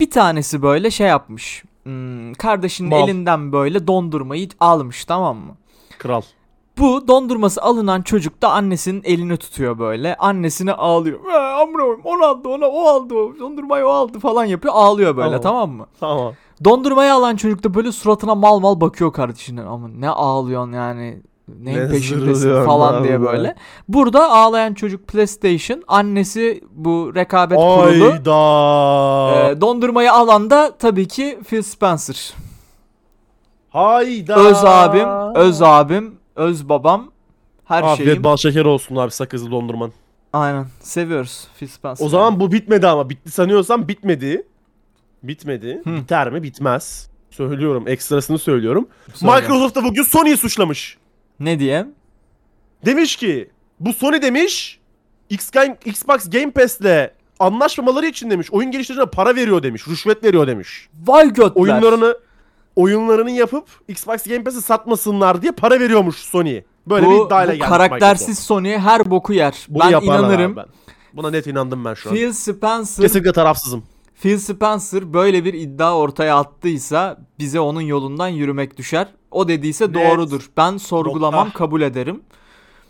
[0.00, 1.62] Bir tanesi böyle şey yapmış.
[1.82, 3.08] Hmm, kardeşinin Mal.
[3.08, 5.56] elinden böyle dondurmayı almış tamam mı?
[5.98, 6.22] Kral.
[6.78, 10.16] Bu dondurması alınan çocuk da annesinin elini tutuyor böyle.
[10.16, 11.20] Annesine ağlıyor.
[11.32, 14.74] "Ee, Amına koyayım, onu aldı ona o aldı o dondurmayı o aldı falan yapıyor.
[14.76, 15.42] Ağlıyor böyle Tamam.
[15.42, 15.86] tamam mı?
[16.00, 16.32] Tamam.
[16.64, 19.66] Dondurmayı alan çocuk da böyle suratına mal mal bakıyor kardeşinin.
[19.66, 23.54] Ama ne ağlıyorsun yani neyin Ne peşindesin falan diye böyle.
[23.88, 25.82] Burada ağlayan çocuk PlayStation.
[25.88, 28.12] Annesi bu rekabet kurulu.
[28.12, 29.50] Hayda.
[29.50, 32.34] Ee, dondurmayı alan da tabii ki Phil Spencer.
[33.70, 34.34] Hayda.
[34.36, 37.10] Öz abim, öz abim, öz babam.
[37.64, 38.24] Her Afiyet şeyim.
[38.24, 39.92] bal şeker olsun abi sakızlı dondurman.
[40.32, 40.66] Aynen.
[40.80, 42.06] Seviyoruz Phil Spencer.
[42.06, 43.10] O zaman bu bitmedi ama.
[43.10, 44.46] Bitti sanıyorsam bitmedi.
[45.22, 45.80] Bitmedi.
[45.84, 45.96] Hı.
[45.96, 46.42] Biter mi?
[46.42, 47.10] Bitmez.
[47.30, 47.84] Söylüyorum.
[47.88, 48.88] Ekstrasını söylüyorum.
[49.14, 49.34] Söyle.
[49.34, 50.98] Microsoft da bugün Sony'yi suçlamış.
[51.44, 51.86] Ne diye?
[52.86, 54.80] Demiş ki bu Sony demiş
[55.30, 55.50] X
[55.84, 59.88] Xbox Game Pass'le anlaşmamaları için demiş oyun geliştiricilerine para veriyor demiş.
[59.88, 60.88] Rüşvet veriyor demiş.
[61.06, 61.62] Vay götler.
[61.62, 62.16] Oyunlarını
[62.76, 66.60] oyunlarını yapıp Xbox Game Pass'i satmasınlar diye para veriyormuş Sony.
[66.86, 68.46] Böyle bir bu, iddiayla bu gelmiş karaktersiz Microsoft.
[68.46, 69.66] Sony her boku yer.
[69.68, 70.56] Bunu ben inanırım.
[70.56, 70.66] ben.
[71.12, 72.14] Buna net inandım ben şu an.
[72.14, 73.82] Phil Spencer Kesinlikle tarafsızım.
[74.14, 79.08] Phil Spencer böyle bir iddia ortaya attıysa bize onun yolundan yürümek düşer.
[79.32, 79.94] O dediyse Net.
[79.94, 80.50] doğrudur.
[80.56, 81.58] Ben sorgulamam, Nokta.
[81.58, 82.20] kabul ederim.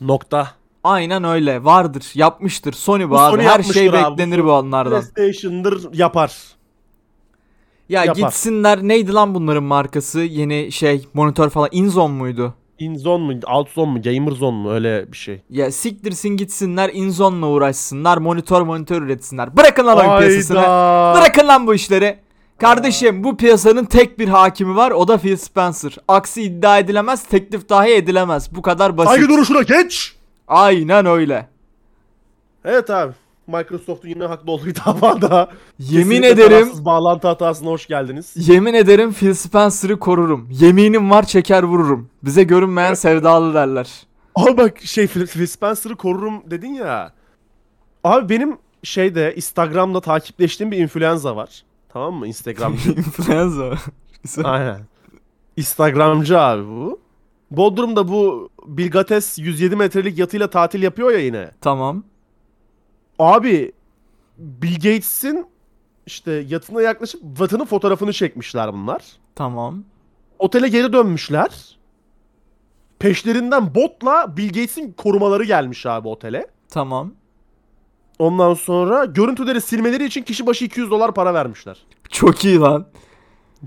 [0.00, 0.48] Nokta.
[0.84, 1.64] Aynen öyle.
[1.64, 2.72] Vardır, yapmıştır.
[2.72, 3.36] Sony bu, Bu abi.
[3.36, 3.96] Sony Her şey abi.
[3.96, 4.90] Bu beklenir Sony- bu onlardan.
[5.14, 6.36] PlayStation'dır yapar.
[7.88, 8.20] Ya yapar.
[8.22, 8.82] gitsinler.
[8.82, 10.20] Neydi lan bunların markası?
[10.20, 11.68] Yeni şey monitör falan.
[11.72, 12.54] Inzon muydu?
[12.78, 15.42] InZone mu, OutZone mu, GamerZone mu öyle bir şey.
[15.50, 18.18] Ya siktirsin gitsinler Inzon'la uğraşsınlar.
[18.18, 19.56] Monitör monitör üretsinler.
[19.56, 20.56] Bırakın lan oyun piyasasını.
[21.16, 22.18] Bırakın lan bu işleri.
[22.58, 25.96] Kardeşim bu piyasanın tek bir hakimi var o da Phil Spencer.
[26.08, 28.54] Aksi iddia edilemez, teklif dahi edilemez.
[28.56, 29.10] Bu kadar basit.
[29.10, 30.16] Saygı duruşuna geç.
[30.48, 31.48] Aynen öyle.
[32.64, 33.12] Evet abi.
[33.46, 35.50] Microsoft'un yine haklı olduğu davada.
[35.78, 38.32] Yemin Kesinlikle ederim, bağlantı hatasına hoş geldiniz.
[38.48, 40.48] yemin ederim Phil Spencer'ı korurum.
[40.50, 42.08] Yeminim var çeker vururum.
[42.22, 43.90] Bize görünmeyen sevdalı derler.
[44.34, 47.12] Abi bak şey Phil Phil Spencer'ı korurum dedin ya.
[48.04, 51.62] Abi benim şeyde Instagram'da takipleştiğim bir influenza var.
[51.92, 52.26] Tamam mı?
[52.26, 52.90] Instagramcı.
[52.96, 53.74] Influenza.
[54.44, 54.80] Aynen.
[55.56, 57.00] Instagramcı abi bu.
[57.50, 61.50] Bodrum'da bu Bilgates 107 metrelik yatıyla tatil yapıyor ya yine.
[61.60, 62.04] tamam.
[63.18, 63.72] Abi
[64.38, 65.46] Bill Gates'in
[66.06, 69.02] işte yatına yaklaşıp vatının fotoğrafını çekmişler bunlar.
[69.34, 69.84] Tamam.
[70.38, 71.78] Otele geri dönmüşler.
[72.98, 76.46] Peşlerinden botla Bill Gates'in korumaları gelmiş abi otele.
[76.70, 77.12] Tamam.
[78.22, 81.78] Ondan sonra görüntüleri silmeleri için kişi başı 200 dolar para vermişler.
[82.08, 82.86] Çok iyi lan.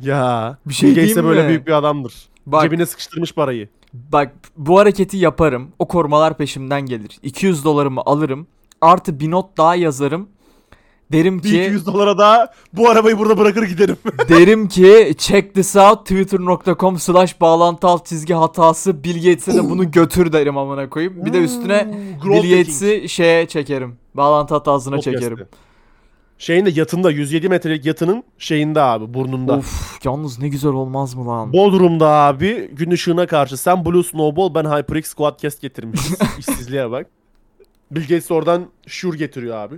[0.01, 0.57] Ya.
[0.65, 2.13] Bir şey Bill Gates böyle büyük bir adamdır.
[2.45, 3.69] Bak Cebine sıkıştırmış parayı.
[3.93, 5.71] bak bu hareketi yaparım.
[5.79, 7.19] O korumalar peşimden gelir.
[7.23, 8.47] 200 dolarımı alırım.
[8.81, 10.27] Artı bir not daha yazarım.
[11.11, 13.97] Derim ki 200 dolara da bu arabayı burada bırakır giderim.
[14.29, 19.91] derim ki check this out twitter.com slash bağlantı alt çizgi hatası Bill Gates'e de bunu
[19.91, 21.25] götür derim amına koyayım.
[21.25, 21.87] Bir de üstüne
[22.25, 24.04] Bill Gates'i şeye çekerim.
[24.17, 25.21] Bağlantı hatasına Podcast'te.
[25.21, 25.47] çekerim.
[26.37, 29.57] Şeyin de yatında 107 metrelik yatının şeyinde abi burnunda.
[29.57, 31.53] Of yalnız ne güzel olmaz mı lan?
[31.53, 36.17] Bodrum'da abi gün ışığına karşı sen Blue Snowball ben HyperX Quadcast getirmişiz.
[36.39, 37.07] İşsizliğe bak.
[37.91, 39.75] Bill Gates oradan Shure getiriyor abi.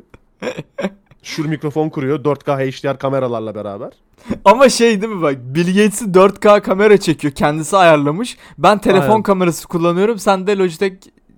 [1.23, 3.91] Shure mikrofon kuruyor 4K HDR kameralarla beraber.
[4.45, 8.37] Ama şey değil mi bak Bill Gates'i 4K kamera çekiyor kendisi ayarlamış.
[8.57, 9.23] Ben telefon Aynen.
[9.23, 10.95] kamerası kullanıyorum sen de Logitech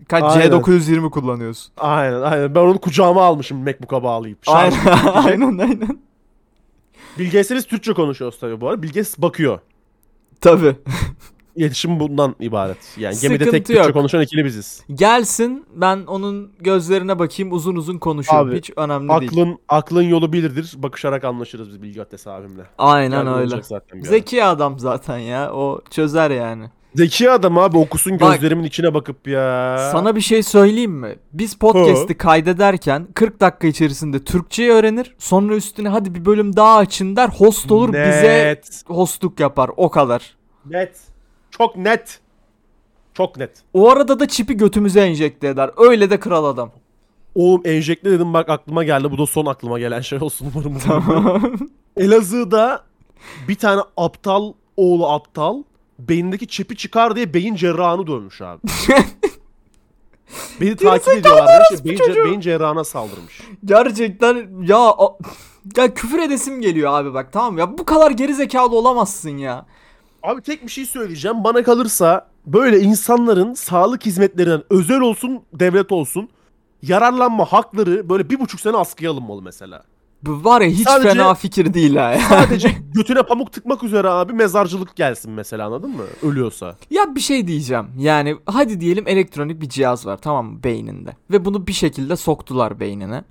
[0.10, 0.52] kaç Aynen.
[0.52, 1.74] C920 kullanıyorsun.
[1.78, 4.46] Aynen aynen ben onu kucağıma almışım Macbook'a bağlayıp.
[4.46, 4.74] Şarj
[5.14, 6.00] Aynen aynen aynen.
[7.20, 8.84] Bill Gates'le biz Türkçe konuşuyoruz tabii bu arada.
[8.84, 9.60] Bill Gates bakıyor.
[10.42, 10.76] Tabi.
[11.56, 12.78] İletişim bundan ibaret.
[12.98, 13.94] Yani gemide Sıkıntı tek Türkçe yok.
[13.94, 14.84] konuşan ikili biziz.
[14.94, 18.38] Gelsin ben onun gözlerine bakayım uzun uzun konuşurum.
[18.38, 19.32] Abi, Hiç önemli değil.
[19.32, 20.74] Aklın aklın yolu bilirdir.
[20.78, 22.64] Bakışarak anlaşırız biz Bilge Atlas abimle.
[22.78, 23.56] Aynen Yani öyle.
[24.02, 25.54] Zeki adam zaten ya.
[25.54, 26.70] O çözer yani.
[26.96, 29.78] Zeki adam abi okusun Bak- gözlerimin içine bakıp ya.
[29.92, 31.16] Sana bir şey söyleyeyim mi?
[31.34, 35.16] Biz podcast'i kaydederken 40 dakika içerisinde Türkçeyi öğrenir.
[35.18, 37.30] Sonra üstüne hadi bir bölüm daha açın der.
[37.30, 39.72] Host olur bize net, hostluk yapar.
[39.78, 40.36] O kadar.
[40.66, 40.98] Net.
[41.52, 42.20] Çok net.
[43.14, 43.52] Çok net.
[43.74, 45.70] O arada da çipi götümüze enjekte eder.
[45.78, 46.72] Öyle de kral adam.
[47.36, 49.12] Oğlum enjekle dedim bak aklıma geldi.
[49.12, 50.80] Bu da son aklıma gelen şey olsun umarım.
[51.98, 52.84] Elazığ'da
[53.48, 55.64] bir tane aptal oğlu aptal
[56.00, 58.60] beyindeki çipi çıkar diye beyin cerrahını dövmüş abi.
[60.62, 61.64] Beni takip ediyorlar.
[61.70, 63.42] Şey, beyin, ce- beyin cerrahına saldırmış.
[63.66, 65.18] Gerçekten ya a-
[65.78, 69.66] ya küfür edesim geliyor abi bak tamam ya bu kadar geri zekalı olamazsın ya.
[70.24, 71.44] Abi tek bir şey söyleyeceğim.
[71.44, 76.30] Bana kalırsa böyle insanların sağlık hizmetlerinden özel olsun devlet olsun
[76.82, 79.84] yararlanma hakları böyle bir buçuk sene askıya alınmalı mesela.
[80.24, 82.18] Bu var ya hiç Sadece- fena fikir değil ha.
[82.30, 86.04] Sadece götüne pamuk tıkmak üzere abi mezarcılık gelsin mesela anladın mı?
[86.24, 86.76] Ölüyorsa.
[86.90, 87.86] Ya bir şey diyeceğim.
[87.98, 91.16] Yani hadi diyelim elektronik bir cihaz var tamam mı beyninde.
[91.32, 93.24] Ve bunu bir şekilde soktular beynine.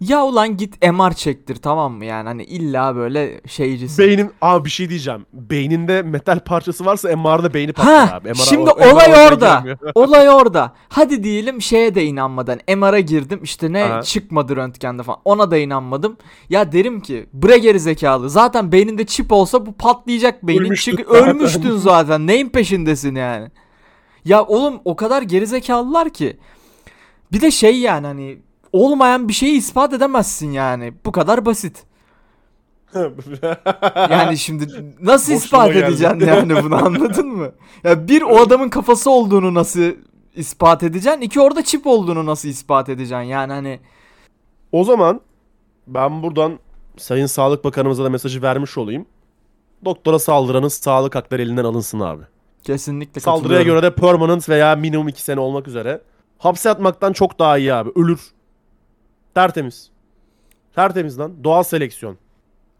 [0.00, 4.04] Ya ulan git MR çektir tamam mı yani hani illa böyle şeycisin.
[4.06, 5.26] Beynin abi bir şey diyeceğim.
[5.32, 8.28] Beyninde metal parçası varsa MR'da beyni patlar Ha, abi.
[8.28, 9.78] MR şimdi o- MR olay oradan orada.
[9.94, 10.74] olay orada.
[10.88, 14.02] Hadi diyelim şeye de inanmadan MR'a girdim işte ne Aha.
[14.02, 15.20] çıkmadı röntgende falan.
[15.24, 16.16] Ona da inanmadım.
[16.50, 18.30] Ya derim ki bre geri zekalı.
[18.30, 20.64] Zaten beyninde çip olsa bu patlayacak beynin.
[20.64, 21.28] Ölmüştün Çünkü zaten.
[21.28, 22.26] ölmüştün zaten.
[22.26, 23.48] Neyin peşindesin yani?
[24.24, 26.36] Ya oğlum o kadar geri zekalılar ki.
[27.32, 28.38] Bir de şey yani hani
[28.72, 30.94] olmayan bir şeyi ispat edemezsin yani.
[31.06, 31.84] Bu kadar basit.
[34.10, 35.78] Yani şimdi nasıl Boşluğuma ispat geldi.
[35.78, 37.52] edeceksin yani bunu anladın mı?
[37.84, 39.92] Ya bir o adamın kafası olduğunu nasıl
[40.34, 41.20] ispat edeceksin?
[41.20, 43.24] İki orada çip olduğunu nasıl ispat edeceksin?
[43.24, 43.80] Yani hani
[44.72, 45.20] o zaman
[45.86, 46.58] ben buradan
[46.96, 49.06] Sayın Sağlık Bakanımıza da mesajı vermiş olayım.
[49.84, 52.22] Doktora saldıranın sağlık hakları elinden alınsın abi.
[52.64, 56.00] kesinlikle Saldırıya göre de permanent veya minimum 2 sene olmak üzere
[56.38, 57.90] hapse atmaktan çok daha iyi abi.
[57.96, 58.20] Ölür.
[59.34, 59.90] Tertemiz.
[60.74, 61.32] Tertemiz lan.
[61.44, 62.16] Doğal seleksiyon.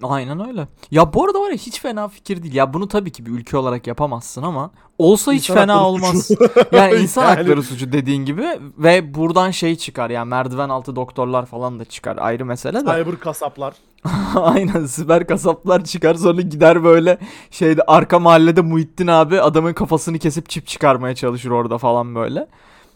[0.02, 0.68] Aynen öyle.
[0.90, 2.54] Ya bu arada var ya hiç fena fikir değil.
[2.54, 6.26] Ya bunu tabii ki bir ülke olarak yapamazsın ama olsa hiç İnsan fena olmaz.
[6.26, 6.50] suçu.
[6.72, 8.46] yani insan Yani- hakları suçu dediğin gibi
[8.78, 12.80] ve buradan şey çıkar ya merdiven altı doktorlar falan da çıkar ayrı mesele de.
[12.80, 13.74] Cyber kasaplar.
[14.34, 17.18] Aynen siber kasaplar çıkar sonra gider böyle
[17.50, 22.46] şeyde arka mahallede Muhittin abi adamın kafasını kesip çip çıkarmaya çalışır orada falan böyle.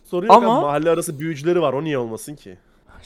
[0.04, 0.34] Soruyor.
[0.34, 1.72] Ama- mahalle arası büyücüleri var.
[1.72, 2.58] O niye olmasın ki?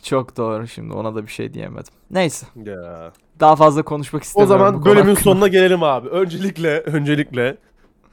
[0.03, 1.93] Çok doğru şimdi ona da bir şey diyemedim.
[2.11, 3.13] Neyse Ya.
[3.41, 4.57] daha fazla konuşmak O istemiyorum.
[4.57, 5.21] bu zaman bölümün hakkında.
[5.21, 6.09] sonuna gelelim abi.
[6.09, 7.57] Öncelikle öncelikle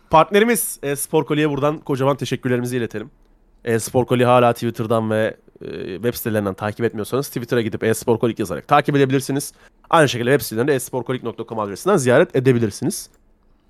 [0.10, 3.10] partnerimiz e, Spor Koli'ye buradan kocaman teşekkürlerimizi iletelim.
[3.66, 8.68] E, Spor Koli hala Twitter'dan ve e, web sitelerinden takip etmiyorsanız Twitter'a gidip esporkolik yazarak
[8.68, 9.54] takip edebilirsiniz.
[9.90, 13.10] Aynı şekilde web sitelerinde esporkolik.com adresinden ziyaret edebilirsiniz.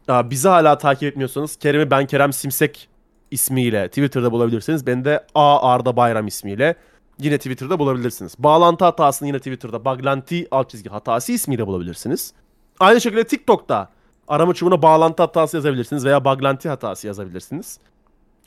[0.08, 2.90] Aa, bizi hala takip etmiyorsanız Kerem'i ben Kerem Simsek
[3.32, 4.88] ismiyle Twitter'da bulabilirsiniz.
[4.88, 6.76] Beni de A Arda Bayram ismiyle
[7.20, 8.36] yine Twitter'da bulabilirsiniz.
[8.40, 12.34] Bağlantı hatasını yine Twitter'da Baglanti alt çizgi hatası ismiyle bulabilirsiniz.
[12.80, 13.90] Aynı şekilde TikTok'ta
[14.28, 17.80] arama çubuğuna bağlantı hatası yazabilirsiniz veya Baglanti hatası yazabilirsiniz.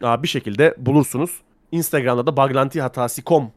[0.03, 1.31] Aa, bir şekilde bulursunuz.
[1.73, 3.53] Instagram'da da baglantihatasi.com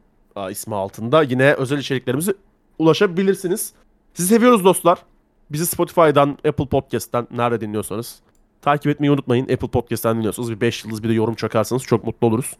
[0.51, 2.33] ismi altında yine özel içeriklerimize
[2.79, 3.73] ulaşabilirsiniz.
[4.13, 4.97] Sizi seviyoruz dostlar.
[5.51, 8.19] Bizi Spotify'dan, Apple Podcast'ten nerede dinliyorsanız
[8.61, 9.43] takip etmeyi unutmayın.
[9.43, 12.53] Apple Podcast'ten dinliyorsanız bir 5 yıldız bir de yorum çakarsanız çok mutlu oluruz.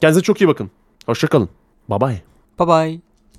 [0.00, 0.70] Kendinize çok iyi bakın.
[1.06, 1.61] Hoşçakalın.
[1.86, 2.22] 拜拜
[2.56, 3.11] 拜拜